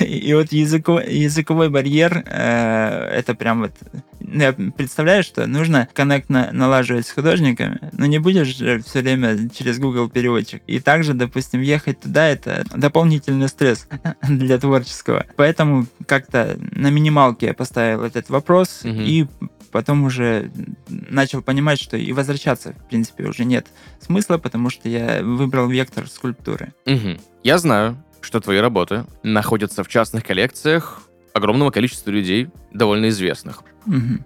И 0.00 0.32
вот 0.34 0.52
языко- 0.52 1.08
языковой 1.08 1.68
барьер, 1.70 2.22
э, 2.26 3.10
это 3.18 3.34
прям 3.34 3.60
вот... 3.62 3.72
ну, 4.20 4.42
Я 4.42 4.52
представляю, 4.52 5.22
что 5.22 5.46
нужно 5.46 5.88
коннект 5.94 6.28
на- 6.30 6.50
налаживать 6.52 7.06
с 7.06 7.10
художниками, 7.12 7.78
но 7.92 8.06
не 8.06 8.18
будешь 8.18 8.54
все 8.56 9.00
время 9.00 9.48
через 9.50 9.78
Google 9.78 10.08
переводчик. 10.08 10.62
И 10.66 10.78
также, 10.80 11.14
допустим, 11.14 11.60
ехать 11.60 12.00
туда, 12.00 12.28
это 12.28 12.64
дополнительный 12.74 13.48
стресс 13.48 13.86
для 14.22 14.58
творческого. 14.58 15.26
Поэтому 15.36 15.86
как-то 16.06 16.56
на 16.72 16.90
минималке 16.90 17.46
я 17.46 17.54
поставил 17.54 18.02
этот 18.02 18.28
вопрос, 18.30 18.80
и 18.84 19.26
потом 19.72 20.04
уже 20.04 20.52
начал 20.88 21.42
понимать, 21.42 21.80
что 21.80 21.96
и 21.96 22.12
возвращаться, 22.12 22.74
в 22.74 22.88
принципе, 22.88 23.24
уже 23.24 23.44
нет 23.44 23.66
смысла, 24.00 24.38
потому 24.38 24.70
что 24.70 24.88
я 24.88 25.22
выбрал 25.22 25.68
вектор 25.68 26.06
скульптуры. 26.06 26.72
Мгм. 26.86 27.18
Я 27.42 27.58
знаю, 27.58 27.96
что 28.20 28.40
твои 28.40 28.58
работы 28.58 29.04
находятся 29.22 29.82
в 29.82 29.88
частных 29.88 30.24
коллекциях 30.24 31.02
огромного 31.32 31.70
количества 31.70 32.10
людей, 32.10 32.48
довольно 32.72 33.08
известных. 33.08 33.62
Мгм. 33.86 34.24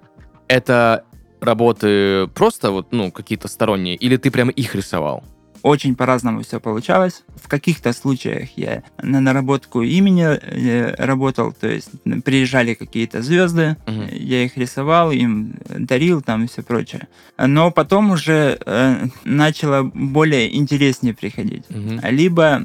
Это 0.48 1.04
работы 1.40 2.26
просто 2.35 2.70
вот, 2.70 2.92
ну, 2.92 3.11
какие-то 3.11 3.48
сторонние, 3.48 3.94
или 3.94 4.16
ты 4.16 4.30
прямо 4.30 4.50
их 4.50 4.74
рисовал? 4.74 5.24
Очень 5.62 5.95
по-разному 5.95 6.42
все 6.42 6.61
получалось. 6.61 7.23
В 7.42 7.49
каких-то 7.49 7.92
случаях 7.92 8.51
я 8.57 8.83
на 9.03 9.21
наработку 9.21 9.83
имени 9.83 10.25
э, 10.25 10.95
работал, 10.99 11.53
то 11.53 11.69
есть 11.69 11.90
приезжали 12.25 12.75
какие-то 12.75 13.23
звезды, 13.23 13.77
Мгм. 13.87 14.09
я 14.12 14.45
их 14.45 14.57
рисовал, 14.57 15.11
им 15.12 15.55
дарил 15.69 16.23
там 16.23 16.45
и 16.45 16.47
все 16.49 16.62
прочее. 16.62 17.09
Но 17.38 17.71
потом 17.71 18.11
уже 18.11 18.59
э, 18.64 19.07
начало 19.25 19.83
более 19.95 20.57
интереснее 20.57 21.14
приходить. 21.14 21.64
Мгм. 21.69 22.01
Либо 22.11 22.62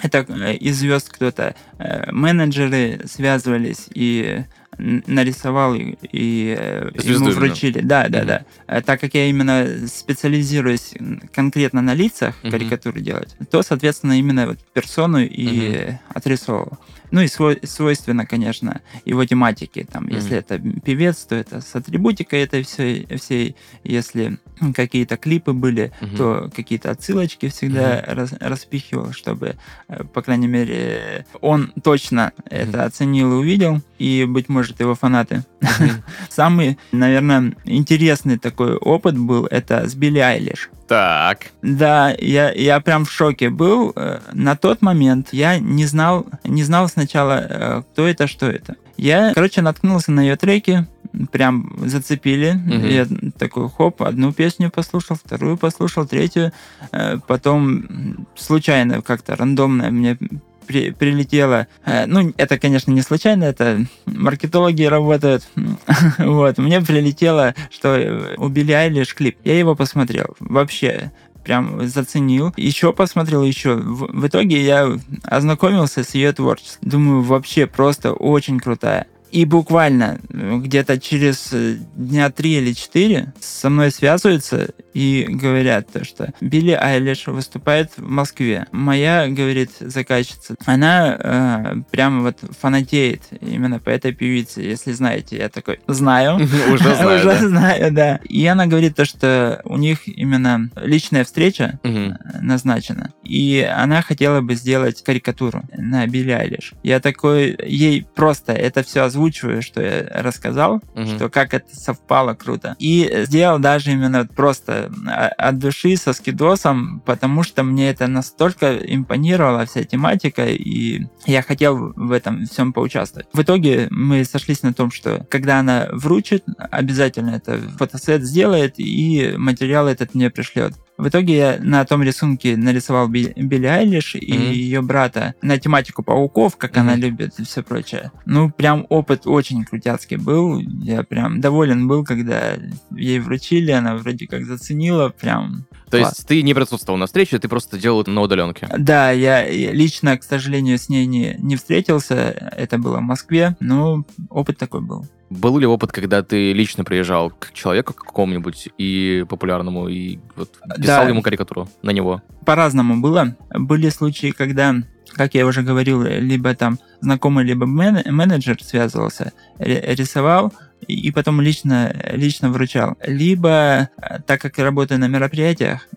это 0.00 0.24
э, 0.28 0.54
из 0.56 0.78
звезд 0.78 1.08
кто-то, 1.10 1.54
э, 1.78 2.10
менеджеры 2.12 3.00
связывались 3.06 3.86
и 3.94 4.44
нарисовал 4.78 5.74
и, 5.74 5.96
и, 6.12 6.56
э, 6.58 6.90
Звезду 6.94 7.24
ему 7.26 7.30
именно. 7.32 7.46
вручили. 7.46 7.80
Да, 7.80 8.08
да, 8.08 8.18
Мгм. 8.20 8.26
да. 8.28 8.80
Так 8.82 9.00
как 9.00 9.12
я 9.14 9.26
именно 9.26 9.68
специализируюсь 9.86 10.94
конкретно 11.34 11.82
на 11.82 11.94
лицах 11.94 12.34
Мгм. 12.42 12.52
карикатуры 12.52 13.00
делать, 13.00 13.36
то, 13.50 13.62
соответственно, 13.62 14.18
именно 14.18 14.46
вот 14.46 14.58
персону 14.72 15.18
и 15.20 15.46
Мгм. 15.46 15.74
э, 15.74 15.98
отрисовывал. 16.14 16.78
Ну 17.12 17.20
и 17.20 17.28
свой- 17.28 17.60
свойственно, 17.62 18.26
конечно, 18.26 18.80
его 19.04 19.24
тематике. 19.24 19.84
Там, 19.84 20.04
Мгм. 20.04 20.14
Если 20.16 20.36
это 20.38 20.58
певец, 20.58 21.18
то 21.24 21.36
это 21.36 21.60
с 21.60 21.74
атрибутикой 21.76 22.40
этой 22.42 22.62
всей, 22.64 23.06
всей. 23.18 23.54
Если 23.84 24.38
какие-то 24.74 25.16
клипы 25.16 25.52
были, 25.52 25.92
Мгм. 26.00 26.16
то 26.16 26.50
какие-то 26.56 26.90
отсылочки 26.90 27.48
всегда 27.48 28.02
рас- 28.06 28.32
распихивал, 28.40 29.12
чтобы, 29.12 29.56
э, 29.88 30.04
по 30.04 30.22
крайней 30.22 30.48
мере, 30.48 31.26
он 31.40 31.72
точно 31.84 32.32
это 32.50 32.84
оценил 32.84 33.32
и 33.32 33.36
увидел, 33.36 33.80
и, 33.98 34.24
быть 34.26 34.48
может, 34.48 34.80
его 34.80 34.94
фанаты. 34.94 35.44
Самый, 36.30 36.78
наверное, 36.92 37.54
интересный 37.64 38.38
такой 38.38 38.74
опыт 38.76 39.16
был, 39.18 39.46
это 39.46 39.86
с 39.88 39.94
Билли 39.94 40.18
Айлиш. 40.18 40.70
Так. 40.92 41.46
Да, 41.62 42.14
я, 42.18 42.52
я 42.52 42.78
прям 42.80 43.06
в 43.06 43.10
шоке 43.10 43.48
был. 43.48 43.94
Э, 43.96 44.18
На 44.34 44.56
тот 44.56 44.82
момент 44.82 45.28
я 45.32 45.58
не 45.58 45.86
знал, 45.86 46.26
не 46.44 46.64
знал 46.64 46.86
сначала, 46.86 47.40
э, 47.48 47.82
кто 47.92 48.06
это, 48.06 48.26
что 48.26 48.46
это. 48.50 48.76
Я, 48.98 49.32
короче, 49.32 49.62
наткнулся 49.62 50.12
на 50.12 50.20
ее 50.20 50.36
треки, 50.36 50.86
прям 51.30 51.72
зацепили. 51.86 52.52
Мгм. 52.52 52.86
Я 52.86 53.06
такой, 53.38 53.70
хоп, 53.70 54.02
одну 54.02 54.34
песню 54.34 54.70
послушал, 54.70 55.16
вторую 55.16 55.56
послушал, 55.56 56.04
третью. 56.06 56.52
Э, 56.92 57.16
Потом 57.26 58.26
случайно 58.34 59.00
как-то 59.00 59.34
рандомно 59.34 59.90
мне 59.90 60.18
при- 60.66 60.90
прилетело. 60.90 61.66
Э, 61.84 62.06
Ну, 62.06 62.32
это, 62.36 62.58
конечно, 62.58 62.90
не 62.92 63.02
случайно, 63.02 63.44
это 63.44 63.84
маркетологи 64.06 64.84
работают. 64.84 65.48
Вот, 66.18 66.58
мне 66.58 66.80
прилетело, 66.80 67.54
что 67.70 67.96
э, 67.96 68.34
у 68.38 68.48
Билли 68.48 68.72
Айлиш 68.72 69.14
клип. 69.14 69.36
Я 69.44 69.58
его 69.58 69.74
посмотрел. 69.74 70.36
Вообще, 70.40 71.12
прям 71.44 71.86
заценил. 71.86 72.52
Еще 72.56 72.92
посмотрел, 72.92 73.42
еще. 73.42 73.74
В, 73.74 74.20
в 74.20 74.26
итоге 74.26 74.62
я 74.62 74.88
ознакомился 75.24 76.04
с 76.04 76.14
ее 76.14 76.32
творчеством. 76.32 76.88
Думаю, 76.88 77.22
вообще 77.22 77.66
просто 77.66 78.12
очень 78.12 78.60
крутая. 78.60 79.06
И 79.32 79.46
буквально 79.46 80.20
э, 80.28 80.58
где-то 80.58 81.00
через 81.00 81.48
э, 81.52 81.76
дня 81.96 82.30
три 82.30 82.58
или 82.58 82.74
четыре 82.74 83.32
со 83.40 83.70
мной 83.70 83.90
связываются 83.90 84.68
и 84.92 85.26
говорят 85.26 85.90
то, 85.90 86.04
что 86.04 86.34
Билли 86.42 86.72
Айлиш 86.72 87.26
выступает 87.26 87.92
в 87.96 88.06
Москве. 88.06 88.66
Моя, 88.72 89.28
говорит, 89.28 89.70
заказчица, 89.80 90.54
она 90.66 91.16
э, 91.18 91.74
прямо 91.90 92.22
вот 92.22 92.38
фанатеет 92.60 93.22
именно 93.40 93.78
по 93.78 93.88
этой 93.88 94.12
певице, 94.12 94.60
если 94.60 94.92
знаете. 94.92 95.38
Я 95.38 95.48
такой, 95.48 95.80
знаю. 95.86 96.36
Уже 96.36 96.94
знаю, 96.94 97.20
Уже 97.20 97.48
знаю, 97.48 97.92
да. 97.92 98.20
И 98.28 98.44
она 98.44 98.66
говорит 98.66 98.96
то, 98.96 99.06
что 99.06 99.62
у 99.64 99.78
них 99.78 100.06
именно 100.06 100.68
личная 100.76 101.24
встреча 101.24 101.80
э, 101.82 102.10
назначена. 102.42 103.12
И 103.24 103.66
она 103.74 104.02
хотела 104.02 104.42
бы 104.42 104.54
сделать 104.56 105.02
карикатуру 105.02 105.62
на 105.74 106.06
Билли 106.06 106.32
Айлиш. 106.32 106.74
Я 106.82 107.00
такой, 107.00 107.56
ей 107.66 108.06
просто 108.14 108.52
это 108.52 108.82
все 108.82 109.00
озвучиваю, 109.22 109.62
что 109.62 109.80
я 109.82 110.06
рассказал, 110.22 110.80
Мгм. 110.94 111.06
что 111.16 111.28
как 111.28 111.54
это 111.54 111.74
совпало 111.74 112.34
круто. 112.34 112.74
И 112.78 113.10
сделал 113.26 113.58
даже 113.58 113.92
именно 113.92 114.26
просто 114.26 114.90
а- 115.06 115.28
от 115.28 115.58
души 115.58 115.96
со 115.96 116.12
скидосом, 116.12 117.00
потому 117.06 117.42
что 117.42 117.62
мне 117.62 117.90
это 117.90 118.06
настолько 118.08 118.76
импонировала 118.76 119.64
вся 119.66 119.84
тематика, 119.84 120.46
и 120.46 121.06
я 121.26 121.42
хотел 121.42 121.92
в 121.94 122.10
этом 122.12 122.46
всем 122.46 122.72
поучаствовать. 122.72 123.28
В 123.32 123.42
итоге 123.42 123.86
мы 123.90 124.24
сошлись 124.24 124.62
на 124.62 124.72
том, 124.74 124.90
что 124.90 125.24
когда 125.30 125.58
она 125.60 125.88
вручит, 125.92 126.44
обязательно 126.70 127.30
это 127.36 127.58
фотосет 127.78 128.22
сделает 128.24 128.74
и 128.78 129.34
материал 129.36 129.86
этот 129.86 130.14
мне 130.14 130.30
пришлет. 130.30 130.72
В 131.02 131.08
итоге 131.08 131.36
я 131.36 131.58
на 131.60 131.84
том 131.84 132.00
рисунке 132.04 132.56
нарисовал 132.56 133.08
Би- 133.08 133.32
Билли 133.34 133.66
Айлиш 133.66 134.14
и 134.14 134.32
Мгм. 134.32 134.50
ее 134.52 134.82
брата 134.82 135.34
на 135.42 135.58
тематику 135.58 136.04
пауков, 136.04 136.56
как 136.56 136.76
она 136.76 136.92
Мгм. 136.92 137.00
любит 137.00 137.40
и 137.40 137.42
все 137.44 137.64
прочее. 137.64 138.12
Ну, 138.24 138.50
прям 138.50 138.86
опыт 138.88 139.22
очень 139.26 139.64
крутяцкий 139.64 140.16
был. 140.16 140.60
Я 140.60 141.02
прям 141.02 141.40
доволен 141.40 141.88
был, 141.88 142.04
когда 142.04 142.52
ей 142.94 143.18
вручили, 143.18 143.72
она 143.72 143.96
вроде 143.96 144.28
как 144.28 144.44
заценила, 144.44 145.08
прям 145.08 145.66
То 145.90 145.98
Класс. 145.98 146.14
есть 146.18 146.28
ты 146.28 146.40
не 146.42 146.54
присутствовал 146.54 146.96
на 146.98 147.06
встрече, 147.06 147.38
ты 147.40 147.48
просто 147.48 147.78
делал 147.78 148.02
это 148.02 148.12
на 148.12 148.20
удаленке. 148.22 148.68
Да, 148.78 149.10
я 149.10 149.44
лично, 149.50 150.16
к 150.16 150.22
сожалению, 150.22 150.78
с 150.78 150.88
ней 150.88 151.04
не, 151.06 151.34
не 151.40 151.56
встретился. 151.56 152.14
Это 152.56 152.78
было 152.78 152.98
в 152.98 153.02
Москве. 153.02 153.56
Но 153.58 154.04
опыт 154.30 154.56
такой 154.56 154.82
был. 154.82 155.04
Был 155.40 155.58
ли 155.58 155.66
опыт, 155.66 155.92
когда 155.92 156.22
ты 156.22 156.52
лично 156.52 156.84
приезжал 156.84 157.30
к 157.30 157.52
человеку 157.52 157.94
какому-нибудь 157.94 158.68
и 158.78 159.24
популярному, 159.28 159.88
и 159.88 160.18
вот 160.36 160.50
писал 160.76 161.04
Да. 161.04 161.08
ему 161.08 161.22
карикатуру 161.22 161.68
на 161.82 161.90
него? 161.90 162.22
По-разному 162.44 163.00
было. 163.00 163.34
Были 163.50 163.88
случаи, 163.88 164.30
когда, 164.30 164.74
как 165.14 165.34
я 165.34 165.46
уже 165.46 165.62
говорил, 165.62 166.02
либо 166.02 166.54
там 166.54 166.78
знакомый, 167.00 167.44
либо 167.44 167.64
мен- 167.66 168.02
менеджер 168.14 168.62
связывался, 168.62 169.32
ри- 169.58 169.94
рисовал, 169.94 170.52
и 170.86 170.94
и 171.08 171.10
потом 171.12 171.40
лично, 171.40 171.94
лично 172.12 172.50
вручал. 172.50 172.96
Либо, 173.06 173.88
э, 173.96 174.18
так 174.26 174.40
как 174.40 174.58
я 174.58 174.64
работаю 174.64 174.98
на 175.00 175.08
мероприятиях, 175.08 175.88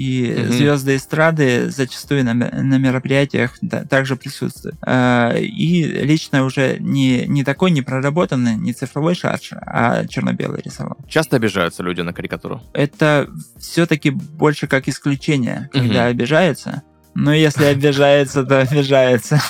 и 0.00 0.32
Мгм. 0.34 0.52
звезды 0.52 0.96
эстрады 0.96 1.70
зачастую 1.70 2.24
на, 2.24 2.32
на 2.34 2.78
мероприятиях 2.78 3.56
да, 3.60 3.84
также 3.84 4.16
присутствуют. 4.16 4.76
А, 4.82 5.34
И 5.36 5.82
лично 5.84 6.44
уже 6.44 6.78
не, 6.80 7.26
не 7.26 7.44
такой 7.44 7.70
не 7.70 7.82
проработанный, 7.82 8.54
не 8.56 8.72
цифровой 8.72 9.14
шарж, 9.14 9.50
а 9.52 10.06
черно-белый 10.06 10.62
рисовал. 10.64 10.96
Часто 11.08 11.36
обижаются 11.36 11.82
люди 11.82 12.00
на 12.00 12.12
карикатуру. 12.12 12.62
Это 12.72 13.28
все-таки 13.58 14.10
больше 14.10 14.66
как 14.66 14.88
исключение, 14.88 15.68
когда 15.72 16.02
Мгм. 16.04 16.10
обижается. 16.10 16.82
Но 17.14 17.34
если 17.34 17.64
обижается, 17.64 18.44
то 18.44 18.60
обижается. 18.60 19.40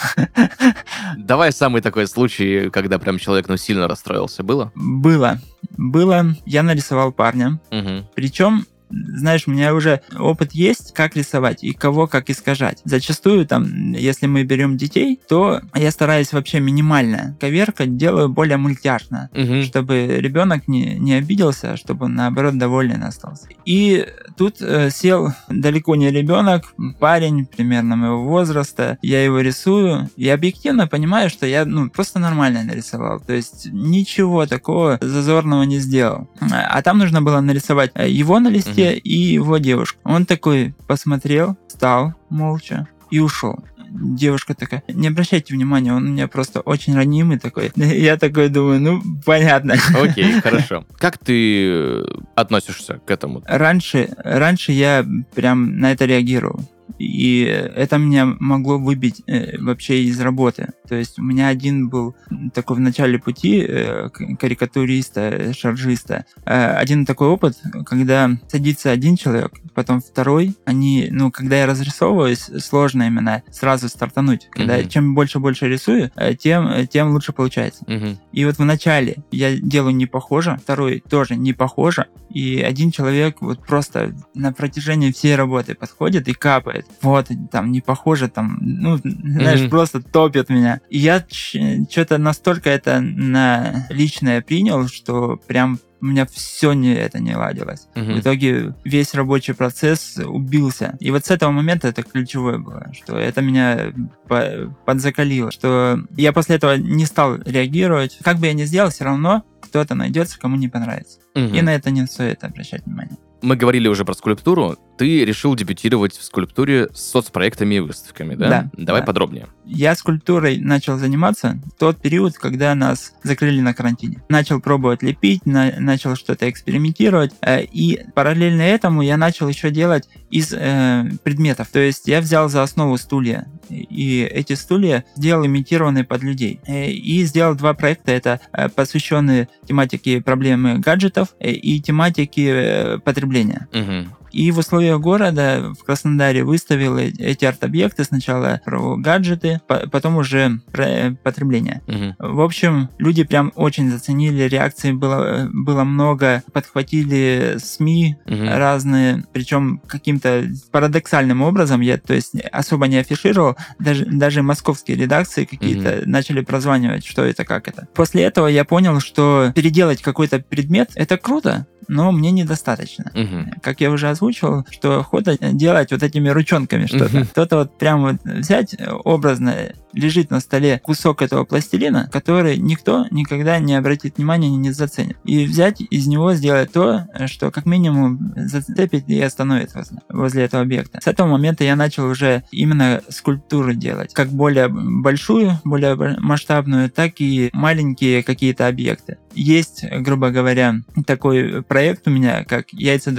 Давай 1.18 1.52
самый 1.52 1.82
такой 1.82 2.06
случай, 2.06 2.70
когда 2.70 2.98
прям 2.98 3.18
человек 3.18 3.48
ну 3.48 3.56
сильно 3.56 3.86
расстроился. 3.86 4.42
Было? 4.42 4.72
Было. 4.74 5.38
Было. 5.76 6.34
Я 6.46 6.62
нарисовал 6.62 7.12
парня. 7.12 7.60
Мгм. 7.70 8.06
Причем, 8.14 8.66
знаешь, 8.90 9.44
у 9.46 9.50
меня 9.50 9.74
уже 9.74 10.00
опыт 10.18 10.52
есть, 10.52 10.92
как 10.94 11.16
рисовать 11.16 11.62
и 11.64 11.72
кого 11.72 12.06
как 12.06 12.30
искажать. 12.30 12.80
Зачастую, 12.84 13.46
там, 13.46 13.92
если 13.92 14.26
мы 14.26 14.44
берем 14.44 14.76
детей, 14.76 15.20
то 15.28 15.60
я 15.74 15.90
стараюсь 15.90 16.32
вообще 16.32 16.60
минимально 16.60 17.36
коверкать, 17.40 17.96
делаю 17.96 18.28
более 18.28 18.56
мультяшно. 18.56 19.30
Мгм. 19.32 19.64
чтобы 19.64 20.06
ребенок 20.20 20.68
не, 20.68 20.96
не 20.98 21.14
обиделся, 21.14 21.76
чтобы 21.76 22.06
он, 22.06 22.14
наоборот 22.14 22.58
доволен 22.58 23.02
остался. 23.02 23.48
И 23.64 24.06
тут 24.36 24.56
э, 24.60 24.90
сел 24.90 25.32
далеко 25.48 25.96
не 25.96 26.10
ребенок, 26.10 26.74
парень 26.98 27.46
примерно 27.46 27.96
моего 27.96 28.24
возраста, 28.24 28.98
я 29.02 29.24
его 29.24 29.40
рисую, 29.40 30.10
и 30.16 30.28
объективно 30.28 30.86
понимаю, 30.86 31.30
что 31.30 31.46
я 31.46 31.64
ну, 31.64 31.88
просто 31.90 32.18
нормально 32.18 32.64
нарисовал, 32.64 33.20
то 33.20 33.32
есть 33.32 33.68
ничего 33.72 34.46
такого 34.46 34.98
зазорного 35.00 35.62
не 35.62 35.78
сделал. 35.78 36.28
А 36.40 36.82
там 36.82 36.98
нужно 36.98 37.22
было 37.22 37.40
нарисовать 37.40 37.92
э, 37.94 38.08
его 38.10 38.38
на 38.40 38.48
листе 38.48 38.79
и 38.80 39.16
его 39.16 39.58
девушку. 39.58 39.98
Он 40.04 40.26
такой 40.26 40.74
посмотрел, 40.86 41.56
встал 41.68 42.14
молча 42.28 42.88
и 43.10 43.18
ушел 43.18 43.64
девушка 43.92 44.54
такая, 44.54 44.82
не 44.88 45.08
обращайте 45.08 45.54
внимания, 45.54 45.92
он 45.92 46.06
у 46.06 46.10
меня 46.10 46.28
просто 46.28 46.60
очень 46.60 46.94
ранимый 46.94 47.38
такой. 47.38 47.72
Я 47.76 48.16
такой 48.16 48.48
думаю, 48.48 48.80
ну, 48.80 49.02
понятно. 49.24 49.74
Окей, 50.00 50.40
хорошо. 50.42 50.84
Как 50.98 51.18
ты 51.18 51.66
э, 51.66 52.04
относишься 52.34 53.00
к 53.04 53.10
этому? 53.10 53.42
Раньше, 53.46 54.10
раньше 54.18 54.72
я 54.72 55.04
прям 55.34 55.78
на 55.78 55.92
это 55.92 56.04
реагировал. 56.04 56.60
И 56.98 57.42
это 57.44 57.98
меня 57.98 58.26
могло 58.38 58.78
выбить 58.78 59.22
э, 59.26 59.58
вообще 59.58 60.02
из 60.04 60.20
работы. 60.20 60.68
То 60.88 60.94
есть 60.94 61.18
у 61.18 61.22
меня 61.22 61.48
один 61.48 61.88
был 61.88 62.14
такой 62.54 62.76
в 62.76 62.80
начале 62.80 63.18
пути 63.18 63.64
э, 63.66 64.08
карикатуриста, 64.38 65.20
э, 65.20 65.52
шаржиста. 65.52 66.24
Э, 66.44 66.74
один 66.74 67.06
такой 67.06 67.28
опыт, 67.28 67.58
когда 67.86 68.30
садится 68.48 68.90
один 68.90 69.16
человек, 69.16 69.52
потом 69.74 70.00
второй. 70.00 70.56
Они, 70.64 71.08
ну, 71.10 71.30
когда 71.30 71.56
я 71.56 71.66
разрисовываюсь, 71.66 72.50
сложно 72.62 73.04
именно 73.04 73.42
сразу 73.50 73.88
стартануть. 73.88 74.48
Когда 74.50 74.78
Мгм. 74.78 74.88
чем 74.88 75.14
больше 75.14 75.38
больше 75.38 75.68
рисую, 75.68 76.10
э, 76.16 76.34
тем, 76.34 76.86
тем 76.88 77.12
лучше 77.12 77.32
получается. 77.32 77.84
Мгм. 77.86 78.18
И 78.32 78.44
вот 78.44 78.56
в 78.58 78.64
начале 78.64 79.16
я 79.30 79.56
делаю 79.56 79.94
не 79.94 80.06
похоже, 80.06 80.58
второй 80.62 81.02
тоже 81.08 81.36
не 81.36 81.52
похоже, 81.52 82.06
и 82.30 82.60
один 82.60 82.90
человек 82.90 83.36
вот 83.40 83.64
просто 83.66 84.14
на 84.34 84.52
протяжении 84.52 85.12
всей 85.12 85.34
работы 85.36 85.74
подходит 85.74 86.28
и 86.28 86.32
капает. 86.32 86.79
Вот, 87.02 87.28
там 87.50 87.70
не 87.72 87.80
похоже, 87.80 88.28
там, 88.28 88.58
ну, 88.60 88.98
знаешь, 88.98 89.60
Мгм. 89.62 89.70
просто 89.70 90.00
топит 90.02 90.48
меня. 90.48 90.80
И 90.90 90.98
я 90.98 91.24
что-то 91.30 92.18
настолько 92.18 92.70
это 92.70 93.00
на 93.00 93.86
личное 93.90 94.40
принял, 94.42 94.86
что 94.88 95.40
прям 95.46 95.78
у 96.02 96.06
меня 96.06 96.24
все 96.24 96.72
не 96.72 96.94
это 96.94 97.20
не 97.20 97.36
ладилось. 97.36 97.86
Мгм. 97.94 98.14
В 98.14 98.20
итоге 98.20 98.74
весь 98.84 99.12
рабочий 99.14 99.52
процесс 99.52 100.16
убился. 100.24 100.96
И 100.98 101.10
вот 101.10 101.26
с 101.26 101.30
этого 101.30 101.50
момента 101.50 101.88
это 101.88 102.02
ключевое 102.02 102.56
было, 102.56 102.90
что 102.94 103.18
это 103.18 103.42
меня 103.42 103.92
по- 104.26 104.74
подзакалило, 104.86 105.50
что 105.50 106.00
я 106.16 106.32
после 106.32 106.56
этого 106.56 106.76
не 106.78 107.04
стал 107.04 107.36
реагировать. 107.44 108.18
Как 108.22 108.38
бы 108.38 108.46
я 108.46 108.54
ни 108.54 108.64
сделал, 108.64 108.88
все 108.90 109.04
равно 109.04 109.44
кто-то 109.60 109.94
найдется, 109.94 110.38
кому 110.38 110.56
не 110.56 110.68
понравится. 110.68 111.18
Мгм. 111.34 111.54
И 111.54 111.60
на 111.60 111.74
это 111.74 111.90
не 111.90 112.06
стоит 112.06 112.44
обращать 112.44 112.86
внимание. 112.86 113.18
Мы 113.42 113.56
говорили 113.56 113.86
уже 113.88 114.04
про 114.04 114.14
скульптуру. 114.14 114.76
Ты 115.00 115.24
решил 115.24 115.54
дебютировать 115.56 116.14
в 116.14 116.22
скульптуре 116.22 116.88
с 116.92 117.00
соцпроектами 117.12 117.76
и 117.76 117.80
выставками, 117.80 118.34
да? 118.34 118.48
Да, 118.50 118.70
Давай 118.76 119.00
да. 119.00 119.06
подробнее. 119.06 119.46
Я 119.64 119.94
скульптурой 119.94 120.58
начал 120.58 120.98
заниматься 120.98 121.58
в 121.64 121.78
тот 121.78 122.02
период, 122.02 122.36
когда 122.36 122.74
нас 122.74 123.14
закрыли 123.22 123.62
на 123.62 123.72
карантине. 123.72 124.22
Начал 124.28 124.60
пробовать 124.60 125.02
лепить, 125.02 125.46
на- 125.46 125.72
начал 125.78 126.16
что-то 126.16 126.50
экспериментировать. 126.50 127.32
э, 127.40 127.62
и 127.64 128.00
параллельно 128.14 128.60
этому 128.60 129.00
я 129.00 129.16
начал 129.16 129.48
еще 129.48 129.70
делать 129.70 130.06
из 130.30 130.52
э, 130.52 131.04
предметов. 131.24 131.68
То 131.72 131.78
есть 131.78 132.06
я 132.06 132.20
взял 132.20 132.50
за 132.50 132.62
основу 132.62 132.98
стулья. 132.98 133.46
И 133.70 134.28
эти 134.30 134.52
стулья 134.52 135.04
сделал 135.16 135.46
имитированные 135.46 136.04
под 136.04 136.22
людей. 136.22 136.60
Э, 136.66 136.90
И 136.90 137.24
сделал 137.24 137.54
два 137.54 137.72
проекта. 137.72 138.12
Это 138.12 138.40
э, 138.52 138.68
посвященные 138.68 139.48
тематике 139.66 140.20
проблемы 140.20 140.78
гаджетов 140.78 141.28
э, 141.40 141.52
и 141.52 141.80
тематике 141.80 142.98
потребления. 143.04 143.66
Мгм. 143.72 144.12
И 144.32 144.50
в 144.52 144.58
условиях 144.58 145.00
города 145.00 145.72
в 145.78 145.84
Краснодаре 145.84 146.44
выставил 146.44 146.98
эти 146.98 147.44
арт-объекты 147.44 148.04
сначала 148.04 148.60
про 148.64 148.96
гаджеты, 148.96 149.60
по- 149.66 149.88
потом 149.88 150.16
уже 150.16 150.60
про 150.72 150.84
э, 150.84 151.10
потребление. 151.22 151.82
Мгм. 151.86 152.14
В 152.18 152.40
общем, 152.40 152.88
люди 152.98 153.24
прям 153.24 153.52
очень 153.54 153.90
заценили, 153.90 154.44
реакций 154.44 154.92
было, 154.92 155.48
было 155.52 155.84
много, 155.84 156.42
подхватили 156.52 157.56
СМИ 157.58 158.16
Мгм. 158.26 158.48
разные, 158.48 159.24
причем 159.32 159.80
каким-то 159.86 160.44
парадоксальным 160.70 161.42
образом, 161.42 161.80
я 161.80 161.98
то 161.98 162.14
есть 162.14 162.34
особо 162.52 162.86
не 162.88 162.98
афишировал, 162.98 163.56
даже, 163.78 164.04
даже 164.06 164.42
московские 164.42 164.96
редакции 164.96 165.44
какие-то 165.44 166.02
начали 166.06 166.40
прозванивать, 166.40 167.04
что 167.04 167.24
это, 167.24 167.44
как 167.44 167.68
это. 167.68 167.86
После 167.94 168.22
этого 168.22 168.46
я 168.46 168.64
понял, 168.64 169.00
что 169.00 169.52
переделать 169.54 170.02
какой-то 170.02 170.38
предмет, 170.40 170.90
это 170.94 171.18
круто, 171.18 171.66
но 171.90 172.12
мне 172.12 172.30
недостаточно 172.30 173.10
Мгм. 173.14 173.54
как 173.62 173.80
я 173.80 173.90
уже 173.90 174.08
озвучивал, 174.08 174.64
что 174.70 175.00
охота 175.00 175.36
делать 175.52 175.90
вот 175.90 176.02
этими 176.02 176.28
ручонками 176.28 176.86
что-то. 176.86 177.16
Мгм. 177.18 177.26
Кто-то 177.26 177.56
вот 177.56 177.78
прям 177.78 178.02
вот 178.02 178.16
взять 178.24 178.74
э, 178.78 178.90
образно, 178.90 179.54
лежит 179.92 180.30
на 180.30 180.38
столе 180.40 180.78
кусок 180.78 181.20
этого 181.20 181.44
пластилина, 181.44 182.08
который 182.12 182.56
никто 182.58 183.06
никогда 183.10 183.58
не 183.58 183.74
обратит 183.74 184.18
внимания, 184.18 184.48
не 184.48 184.70
заценит. 184.70 185.16
И 185.24 185.44
взять 185.44 185.80
из 185.80 186.06
него 186.06 186.34
сделать 186.34 186.72
то, 186.72 187.06
что 187.26 187.50
как 187.50 187.66
минимум 187.66 188.32
зацепит 188.36 189.08
и 189.08 189.20
остановит 189.20 189.74
вас 189.74 189.90
возле 190.08 190.44
этого 190.44 190.62
объекта. 190.62 191.00
С 191.02 191.08
этого 191.08 191.26
момента 191.26 191.64
я 191.64 191.74
начал 191.74 192.06
уже 192.06 192.44
именно 192.52 193.00
скульптуру 193.08 193.74
делать, 193.74 194.14
как 194.14 194.28
более 194.28 194.68
большую, 194.68 195.60
более 195.64 195.96
масштабную, 196.20 196.88
так 196.88 197.14
и 197.18 197.50
маленькие 197.52 198.22
какие-то 198.22 198.68
объекты. 198.68 199.18
Есть, 199.32 199.84
грубо 199.84 200.30
говоря, 200.30 200.76
такой 201.06 201.62
проект 201.62 202.06
у 202.08 202.10
меня, 202.10 202.44
как 202.44 202.72
яйца 202.72 203.12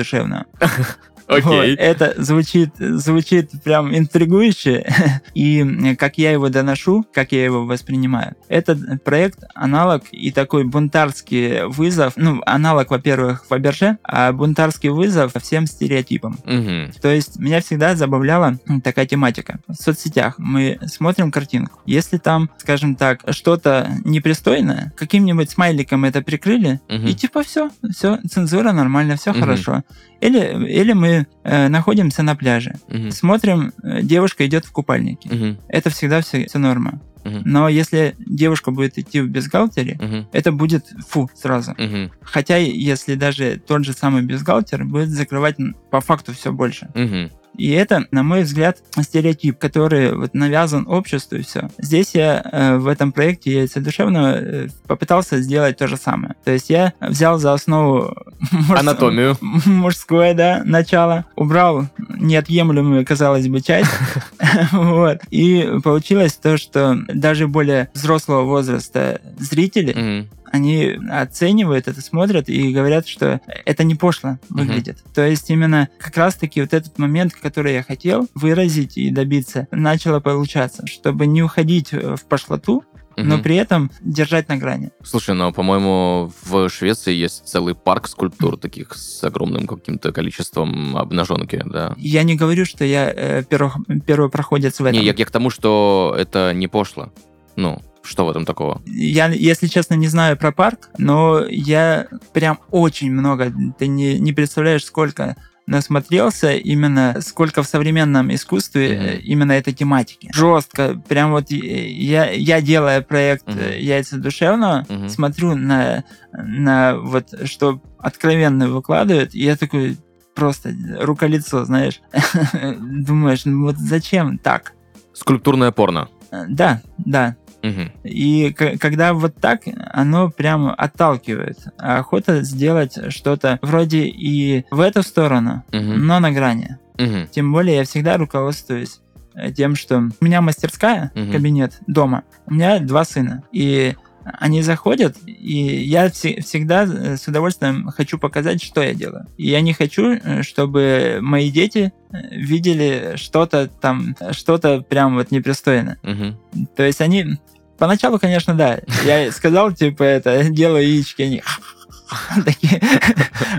душевного. 1.37 1.55
Вот, 1.57 1.63
Окей. 1.63 1.75
это 1.75 2.13
звучит, 2.17 2.69
звучит 2.77 3.51
прям 3.63 3.95
интригующе. 3.95 4.85
И 5.33 5.95
как 5.95 6.17
я 6.17 6.31
его 6.31 6.49
доношу, 6.49 7.05
как 7.13 7.31
я 7.31 7.43
его 7.43 7.65
воспринимаю. 7.65 8.35
Этот 8.49 9.03
проект 9.03 9.43
аналог 9.55 10.03
и 10.11 10.31
такой 10.31 10.63
бунтарский 10.65 11.63
вызов. 11.65 12.13
Ну, 12.15 12.41
аналог, 12.45 12.89
во-первых, 12.91 13.45
Фаберже, 13.47 13.97
а 14.03 14.31
бунтарский 14.31 14.89
вызов 14.89 15.33
всем 15.41 15.67
стереотипам. 15.67 16.37
Мгм. 16.45 16.91
То 17.01 17.09
есть 17.09 17.39
меня 17.39 17.61
всегда 17.61 17.95
забавляла 17.95 18.59
такая 18.83 19.05
тематика. 19.05 19.59
В 19.67 19.75
соцсетях 19.75 20.35
мы 20.37 20.79
смотрим 20.87 21.31
картинку. 21.31 21.79
Если 21.85 22.17
там, 22.17 22.49
скажем 22.57 22.95
так, 22.95 23.21
что-то 23.29 23.89
непристойное, 24.03 24.93
каким-нибудь 24.97 25.49
смайликом 25.49 26.05
это 26.05 26.21
прикрыли, 26.21 26.79
Мгм. 26.89 27.07
и 27.07 27.13
типа 27.13 27.43
все, 27.43 27.69
все, 27.91 28.19
цензура 28.29 28.71
нормально, 28.71 29.15
все 29.15 29.31
Мгм. 29.31 29.39
хорошо. 29.41 29.83
Или, 30.19 30.67
или 30.69 30.93
мы 30.93 31.20
э, 31.43 31.67
находимся 31.67 32.23
на 32.23 32.35
пляже, 32.35 32.75
Мгм. 32.89 33.11
смотрим, 33.11 33.73
э, 33.83 34.01
девушка 34.01 34.45
идет 34.45 34.65
в 34.65 34.71
купальнике. 34.71 35.29
Мгм. 35.33 35.57
Это 35.67 35.89
всегда 35.89 36.21
все, 36.21 36.45
все 36.47 36.59
норма. 36.59 37.01
Мгм. 37.23 37.43
Но 37.45 37.69
если 37.69 38.15
девушка 38.19 38.71
будет 38.71 38.97
идти 38.97 39.21
в 39.21 39.27
бюстгальтере, 39.29 39.97
Мгм. 40.01 40.27
это 40.31 40.51
будет 40.51 40.85
фу 41.07 41.29
сразу. 41.35 41.75
Мгм. 41.77 42.11
Хотя, 42.23 42.57
если 42.57 43.13
даже 43.15 43.61
тот 43.65 43.85
же 43.85 43.93
самый 43.93 44.23
бюстгальтер 44.23 44.85
будет 44.85 45.09
закрывать 45.09 45.57
по 45.91 46.01
факту 46.01 46.33
все 46.33 46.51
больше. 46.51 46.89
Мгм. 46.95 47.29
И 47.57 47.69
это, 47.71 48.05
на 48.11 48.23
мой 48.23 48.43
взгляд, 48.43 48.77
стереотип, 49.01 49.57
который 49.57 50.15
вот 50.15 50.33
навязан 50.33 50.85
обществу 50.87 51.37
и 51.37 51.41
все. 51.43 51.69
Здесь 51.77 52.11
я 52.13 52.41
э, 52.43 52.77
в 52.77 52.87
этом 52.87 53.11
проекте 53.11 53.51
яйца 53.53 53.81
душевного 53.81 54.35
э, 54.37 54.67
попытался 54.87 55.41
сделать 55.41 55.77
то 55.77 55.87
же 55.87 55.97
самое. 55.97 56.35
То 56.43 56.51
есть 56.51 56.69
я 56.69 56.93
взял 57.01 57.37
за 57.39 57.53
основу 57.53 58.15
мужс- 58.51 58.79
Анатомию. 58.79 59.37
мужское, 59.65 60.33
да, 60.33 60.61
начало, 60.65 61.25
убрал 61.35 61.87
неотъемлемую, 62.17 63.05
казалось 63.05 63.47
бы, 63.47 63.61
часть, 63.61 63.91
вот, 64.71 65.19
и 65.29 65.69
получилось 65.83 66.33
то, 66.33 66.57
что 66.57 66.97
даже 67.07 67.47
более 67.47 67.89
взрослого 67.93 68.43
возраста 68.43 69.21
зрители. 69.37 70.27
Они 70.51 70.97
оценивают 71.09 71.87
это, 71.87 72.01
смотрят 72.01 72.49
и 72.49 72.71
говорят, 72.73 73.07
что 73.07 73.41
это 73.65 73.83
не 73.83 73.95
пошло 73.95 74.37
выглядит. 74.49 75.03
То 75.13 75.25
есть 75.25 75.49
именно 75.49 75.89
как 75.99 76.17
раз-таки 76.17 76.61
вот 76.61 76.73
этот 76.73 76.97
момент, 76.99 77.33
который 77.33 77.73
я 77.73 77.83
хотел 77.83 78.27
выразить 78.35 78.97
и 78.97 79.09
добиться, 79.11 79.67
начало 79.71 80.19
получаться, 80.19 80.85
чтобы 80.87 81.25
не 81.25 81.41
уходить 81.43 81.91
в 81.91 82.25
пошлоту, 82.27 82.83
но 83.17 83.35
Мгм. 83.35 83.43
при 83.43 83.55
этом 83.57 83.91
держать 84.01 84.47
на 84.47 84.55
грани. 84.57 84.89
Слушай, 85.03 85.35
ну, 85.35 85.51
по-моему, 85.51 86.31
в 86.43 86.69
Швеции 86.69 87.13
есть 87.13 87.45
целый 87.45 87.75
парк 87.75 88.07
скульптур 88.07 88.57
таких 88.57 88.93
с 88.95 89.21
огромным 89.23 89.67
каким-то 89.67 90.11
количеством 90.13 90.95
обнаженки, 90.97 91.61
да. 91.65 91.93
Я 91.97 92.23
не 92.23 92.35
говорю, 92.35 92.65
что 92.65 92.85
я 92.85 93.11
э, 93.13 93.43
перво- 93.43 93.83
первопроходец 94.05 94.79
в 94.79 94.85
этом. 94.85 94.99
Не, 94.99 95.05
я, 95.05 95.13
я 95.15 95.25
к 95.25 95.29
тому, 95.31 95.49
что 95.49 96.15
это 96.17 96.53
не 96.53 96.67
пошло. 96.67 97.11
Ну, 97.57 97.81
что 98.03 98.25
в 98.25 98.29
этом 98.29 98.45
такого? 98.45 98.81
Я, 98.85 99.27
если 99.29 99.67
честно, 99.67 99.95
не 99.95 100.07
знаю 100.07 100.37
про 100.37 100.51
парк, 100.51 100.89
но 100.97 101.45
я 101.47 102.07
прям 102.33 102.59
очень 102.71 103.11
много, 103.11 103.53
ты 103.77 103.87
не, 103.87 104.19
не 104.19 104.33
представляешь, 104.33 104.85
сколько 104.85 105.35
насмотрелся 105.67 106.51
именно 106.53 107.17
сколько 107.21 107.63
в 107.63 107.67
современном 107.67 108.33
искусстве 108.33 108.89
э, 108.89 109.19
именно 109.19 109.53
этой 109.53 109.73
тематики. 109.73 110.29
Жестко. 110.33 111.01
Прям 111.07 111.31
вот 111.31 111.51
э, 111.51 111.55
я, 111.55 112.29
я 112.31 112.61
делая 112.61 113.01
проект 113.01 113.45
э, 113.47 113.79
яйца 113.79 114.17
душевного, 114.17 114.85
Мгм. 114.89 115.07
смотрю 115.07 115.55
на, 115.55 116.03
на 116.33 116.97
вот 116.97 117.27
что 117.45 117.81
откровенно 117.99 118.67
выкладывают, 118.67 119.33
и 119.33 119.43
я 119.43 119.55
такой 119.55 119.97
просто 120.35 120.73
рука-лицо, 120.99 121.63
знаешь. 121.63 122.01
Думаешь, 122.79 123.45
ну 123.45 123.65
вот 123.67 123.77
зачем 123.77 124.39
так? 124.39 124.73
Скульптурное 125.13 125.71
порно. 125.71 126.09
Да, 126.49 126.81
да, 126.97 127.35
Мгм. 127.63 127.91
и 128.03 128.51
когда 128.53 129.13
вот 129.13 129.35
так, 129.35 129.61
оно 129.91 130.29
прям 130.29 130.73
отталкивает. 130.77 131.57
А 131.77 131.99
охота 131.99 132.41
сделать 132.43 132.97
что-то 133.13 133.59
вроде 133.61 134.05
и 134.07 134.65
в 134.71 134.79
эту 134.79 135.03
сторону, 135.03 135.63
Мгм. 135.71 136.05
но 136.07 136.19
на 136.19 136.31
грани. 136.31 136.77
Мгм. 136.97 137.27
Тем 137.31 137.51
более 137.53 137.77
я 137.77 137.83
всегда 137.83 138.17
руководствуюсь 138.17 138.99
э, 139.33 139.51
тем, 139.53 139.75
что 139.75 139.97
у 140.19 140.25
меня 140.25 140.41
мастерская, 140.41 141.11
Мгм. 141.15 141.31
кабинет 141.31 141.79
дома, 141.87 142.23
у 142.47 142.53
меня 142.53 142.79
два 142.79 143.05
сына. 143.05 143.43
И 143.53 143.95
они 144.23 144.61
заходят, 144.61 145.15
и 145.25 145.55
я 145.83 146.09
все- 146.11 146.41
всегда 146.41 146.83
э, 146.83 147.15
с 147.17 147.27
удовольствием 147.27 147.87
хочу 147.87 148.19
показать, 148.19 148.61
что 148.61 148.83
я 148.83 148.93
делаю. 148.93 149.25
И 149.37 149.47
я 149.49 149.61
не 149.61 149.73
хочу, 149.73 150.11
э, 150.15 150.43
чтобы 150.43 151.19
мои 151.21 151.49
дети 151.49 151.91
видели 152.29 153.13
что-то 153.15 153.67
там, 153.67 154.15
что-то 154.31 154.81
прям 154.81 155.15
вот 155.15 155.31
непристойное. 155.31 155.97
Мгм. 156.03 156.37
То 156.75 156.83
есть 156.83 157.01
они... 157.01 157.37
Поначалу, 157.81 158.19
конечно, 158.19 158.53
да. 158.53 158.79
Я 159.03 159.31
сказал, 159.31 159.71
типа, 159.71 160.03
это, 160.03 160.43
делаю 160.51 160.87
яички, 160.87 161.23
они... 161.23 161.41
такие. 162.45 162.79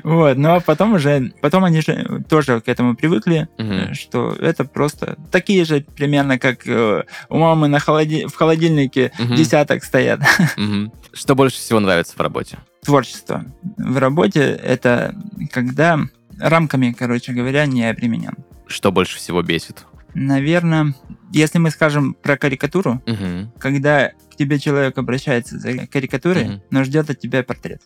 Вот, 0.05 0.37
но 0.37 0.61
потом 0.61 0.93
уже... 0.93 1.33
Потом 1.41 1.65
они 1.65 1.81
же 1.81 2.23
тоже 2.29 2.61
к 2.61 2.69
этому 2.69 2.95
привыкли, 2.95 3.49
что 3.95 4.31
это 4.39 4.65
просто 4.65 5.17
такие 5.33 5.65
же 5.65 5.85
примерно, 5.97 6.39
как 6.39 6.69
э, 6.69 7.03
у 7.31 7.37
мамы 7.37 7.67
на 7.67 7.81
холоди... 7.81 8.27
в 8.27 8.37
холодильнике 8.37 9.11
десяток 9.19 9.83
стоят. 9.83 10.21
Что 11.13 11.35
больше 11.35 11.57
всего 11.57 11.81
нравится 11.81 12.15
в 12.17 12.21
работе? 12.21 12.59
Творчество 12.85 13.45
в 13.77 13.99
работе— 13.99 14.41
это 14.63 15.17
когда 15.51 15.99
рамками, 16.39 16.95
короче 16.97 17.33
говоря, 17.33 17.67
не 17.67 17.91
обременен. 17.91 18.37
Что 18.69 18.93
больше 18.93 19.17
всего 19.17 19.43
бесит? 19.43 19.85
Наверное, 20.15 20.95
если 21.33 21.59
мы 21.59 21.71
скажем 21.71 22.15
про 22.15 22.37
карикатуру, 22.37 23.03
Мгм. 23.07 23.53
когда 23.59 24.11
к 24.31 24.37
тебе 24.37 24.59
человек 24.59 24.99
обращается 24.99 25.59
за 25.59 25.87
карикатурой, 25.87 26.45
Мгм. 26.45 26.63
но 26.71 26.85
ждет 26.85 27.11
от 27.11 27.19
тебя 27.19 27.43
портрет. 27.43 27.83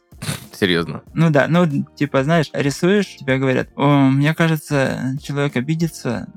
Серьезно. 0.53 1.03
Ну 1.15 1.31
да, 1.31 1.47
ну 1.49 1.67
типа, 1.97 2.25
знаешь, 2.25 2.51
рисуешь, 2.53 3.17
тебе 3.17 3.39
говорят, 3.39 3.69
о, 3.77 4.09
мне 4.09 4.35
кажется, 4.35 5.17
человек 5.23 5.57
обидится, 5.57 6.29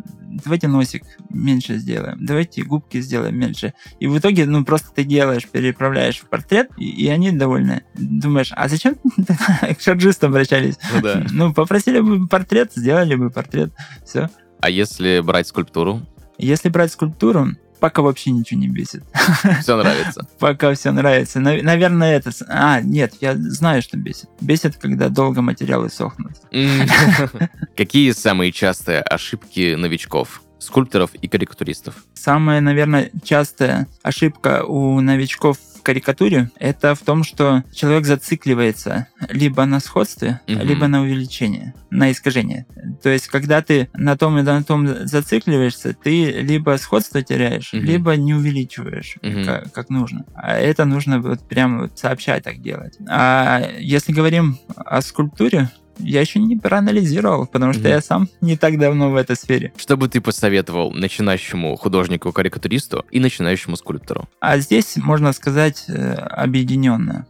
давайте 0.43 0.67
носик 0.67 1.03
меньше 1.29 1.77
сделаем, 1.77 2.17
давайте 2.23 2.63
губки 2.63 2.99
сделаем 3.01 3.39
меньше. 3.39 3.73
И 3.99 4.07
в 4.07 4.17
итоге, 4.19 4.45
ну 4.45 4.65
просто 4.65 4.89
ты 4.93 5.03
делаешь, 5.05 5.47
переправляешь 5.47 6.17
в 6.19 6.27
портрет, 6.29 6.69
и, 6.77 6.85
и 6.89 7.07
они 7.07 7.31
довольны. 7.31 7.83
Думаешь, 7.95 8.51
а 8.55 8.67
зачем 8.67 8.95
к 9.77 9.79
шарджисту 9.81 10.27
обращались? 10.27 10.77
Ну 10.93 11.01
да. 11.01 11.25
Ну, 11.31 11.53
попросили 11.53 11.99
бы 12.01 12.27
портрет, 12.27 12.73
сделали 12.75 13.15
бы 13.15 13.29
портрет, 13.29 13.71
все. 14.05 14.29
А 14.59 14.69
если 14.69 15.19
брать 15.21 15.47
скульптуру? 15.47 16.01
Если 16.37 16.69
брать 16.69 16.91
скульптуру, 16.91 17.49
пока 17.79 18.01
вообще 18.01 18.31
ничего 18.31 18.59
не 18.59 18.67
бесит. 18.67 19.03
Все 19.61 19.77
нравится. 19.77 20.27
Пока 20.39 20.73
все 20.73 20.91
нравится. 20.91 21.39
Нав- 21.39 21.61
Наверное, 21.63 22.17
это... 22.17 22.31
А, 22.49 22.81
нет, 22.81 23.13
я 23.21 23.35
знаю, 23.35 23.81
что 23.81 23.97
бесит. 23.97 24.29
Бесит, 24.41 24.77
когда 24.77 25.09
долго 25.09 25.41
материалы 25.41 25.89
сохнут. 25.89 26.33
Какие 27.75 28.11
самые 28.11 28.51
частые 28.51 28.99
ошибки 29.01 29.75
новичков, 29.75 30.41
скульпторов 30.59 31.13
и 31.15 31.27
карикатуристов? 31.27 31.95
Самая, 32.13 32.59
наверное, 32.61 33.11
частая 33.23 33.87
ошибка 34.03 34.63
у 34.65 34.99
новичков 34.99 35.57
карикатуре 35.83 36.49
это 36.59 36.95
в 36.95 36.99
том, 36.99 37.23
что 37.23 37.63
человек 37.73 38.05
зацикливается 38.05 39.07
либо 39.29 39.65
на 39.65 39.79
сходстве, 39.79 40.41
Мгм. 40.47 40.61
либо 40.61 40.87
на 40.87 41.01
увеличение, 41.01 41.73
на 41.89 42.11
искажение. 42.11 42.65
То 43.03 43.09
есть, 43.09 43.27
когда 43.27 43.61
ты 43.61 43.89
на 43.93 44.17
том 44.17 44.37
и 44.37 44.41
на 44.41 44.63
том 44.63 44.87
зацикливаешься, 45.07 45.93
ты 45.93 46.31
либо 46.31 46.77
сходство 46.77 47.21
теряешь, 47.21 47.73
Мгм. 47.73 47.83
либо 47.85 48.15
не 48.15 48.33
увеличиваешь, 48.33 49.17
Мгм. 49.21 49.45
как, 49.45 49.71
как 49.73 49.89
нужно. 49.89 50.25
А 50.33 50.55
это 50.57 50.85
нужно 50.85 51.19
вот 51.19 51.47
прямо 51.47 51.83
вот 51.83 51.97
сообща 51.99 52.39
так 52.39 52.61
делать. 52.61 52.97
А 53.07 53.61
если 53.79 54.11
говорим 54.13 54.57
о 54.75 55.01
скульптуре, 55.01 55.69
я 55.99 56.21
еще 56.21 56.39
не 56.39 56.55
проанализировал, 56.57 57.45
потому 57.45 57.73
что 57.73 57.81
Мгм. 57.83 57.89
я 57.89 58.01
сам 58.01 58.27
не 58.41 58.57
так 58.57 58.77
давно 58.79 59.11
в 59.11 59.15
этой 59.15 59.35
сфере. 59.35 59.71
Что 59.77 59.97
бы 59.97 60.07
ты 60.07 60.21
посоветовал 60.21 60.91
начинающему 60.91 61.75
художнику-карикатуристу 61.75 63.05
и 63.11 63.19
начинающему 63.19 63.75
скульптору? 63.75 64.27
А 64.39 64.57
здесь, 64.59 64.97
можно 64.97 65.33
сказать, 65.33 65.85
э, 65.87 66.13
объединенно. 66.13 67.25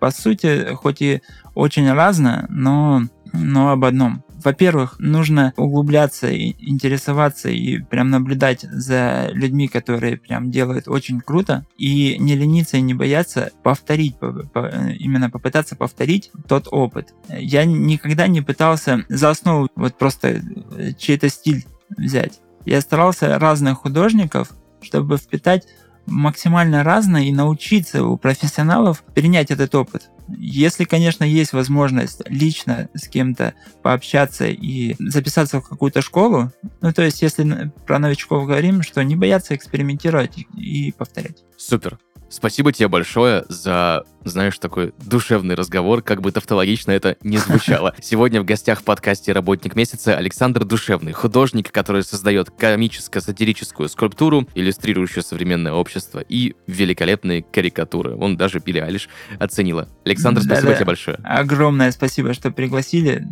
По 0.00 0.10
сути, 0.10 0.72
хоть 0.74 1.00
и 1.02 1.22
очень 1.54 1.90
разное, 1.92 2.46
но, 2.48 3.02
но 3.32 3.70
об 3.70 3.84
одном. 3.84 4.22
Во-первых, 4.44 4.96
нужно 4.98 5.52
углубляться 5.56 6.28
и 6.30 6.54
интересоваться 6.58 7.48
и 7.48 7.78
прям 7.78 8.10
наблюдать 8.10 8.62
за 8.62 9.28
людьми, 9.32 9.68
которые 9.68 10.16
прям 10.16 10.50
делают 10.50 10.88
очень 10.88 11.20
круто, 11.20 11.64
и 11.76 12.16
не 12.18 12.34
лениться 12.34 12.76
и 12.76 12.80
не 12.82 12.94
бояться 12.94 13.50
повторить, 13.62 14.16
по- 14.16 14.32
по- 14.32 14.68
именно 14.98 15.30
попытаться 15.30 15.76
повторить 15.76 16.30
тот 16.48 16.68
опыт. 16.70 17.14
Я 17.28 17.64
никогда 17.64 18.26
не 18.26 18.40
пытался 18.40 19.04
за 19.08 19.30
основу 19.30 19.68
вот 19.76 19.96
просто 19.98 20.28
э, 20.76 20.92
чей-то 20.98 21.28
стиль 21.28 21.64
взять. 21.96 22.40
Я 22.64 22.80
старался 22.80 23.38
разных 23.38 23.78
художников, 23.78 24.50
чтобы 24.80 25.16
впитать 25.16 25.66
максимально 26.06 26.82
разное 26.82 27.22
и 27.22 27.32
научиться 27.32 28.04
у 28.04 28.16
профессионалов 28.16 29.04
перенять 29.14 29.50
этот 29.50 29.74
опыт. 29.74 30.10
Если, 30.38 30.84
конечно, 30.84 31.24
есть 31.24 31.52
возможность 31.52 32.22
лично 32.26 32.88
с 32.94 33.08
кем-то 33.08 33.54
пообщаться 33.82 34.46
и 34.46 34.94
записаться 34.98 35.60
в 35.60 35.68
какую-то 35.68 36.02
школу, 36.02 36.52
ну, 36.80 36.92
то 36.92 37.02
есть, 37.02 37.22
если 37.22 37.42
н- 37.44 37.72
про 37.86 37.98
новичков 37.98 38.46
говорим, 38.46 38.82
что 38.82 39.02
не 39.02 39.16
бояться 39.16 39.54
экспериментировать 39.54 40.38
и 40.56 40.92
повторять. 40.92 41.44
Супер. 41.62 41.98
Спасибо 42.28 42.72
тебе 42.72 42.88
большое 42.88 43.44
за, 43.48 44.04
знаешь, 44.24 44.58
такой 44.58 44.94
душевный 44.98 45.54
разговор, 45.54 46.02
как 46.02 46.20
бы 46.22 46.32
тавтологично 46.32 46.90
это 46.90 47.16
не 47.22 47.36
звучало. 47.38 47.94
Сегодня 48.00 48.40
в 48.40 48.44
гостях 48.44 48.80
в 48.80 48.84
подкасте 48.84 49.32
«Работник 49.32 49.76
месяца» 49.76 50.16
Александр 50.16 50.64
Душевный, 50.64 51.12
художник, 51.12 51.70
который 51.70 52.02
создает 52.02 52.50
комическо-сатирическую 52.50 53.88
скульптуру, 53.88 54.48
иллюстрирующую 54.54 55.22
современное 55.22 55.72
общество, 55.72 56.18
и 56.20 56.56
великолепные 56.66 57.42
карикатуры. 57.42 58.16
Он 58.16 58.36
даже 58.36 58.58
Билли 58.58 58.78
Алиш 58.78 59.08
оценила. 59.38 59.88
Александр, 60.04 60.40
спасибо 60.40 60.66
Да-да. 60.68 60.76
тебе 60.76 60.86
большое. 60.86 61.18
Огромное 61.22 61.92
спасибо, 61.92 62.32
что 62.34 62.50
пригласили. 62.50 63.24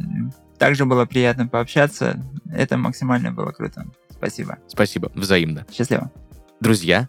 Также 0.58 0.84
было 0.84 1.04
приятно 1.06 1.48
пообщаться. 1.48 2.22
Это 2.52 2.76
максимально 2.76 3.32
было 3.32 3.50
круто. 3.50 3.86
Спасибо. 4.10 4.58
Спасибо, 4.68 5.10
взаимно. 5.14 5.66
Счастливо. 5.72 6.12
Друзья, 6.60 7.08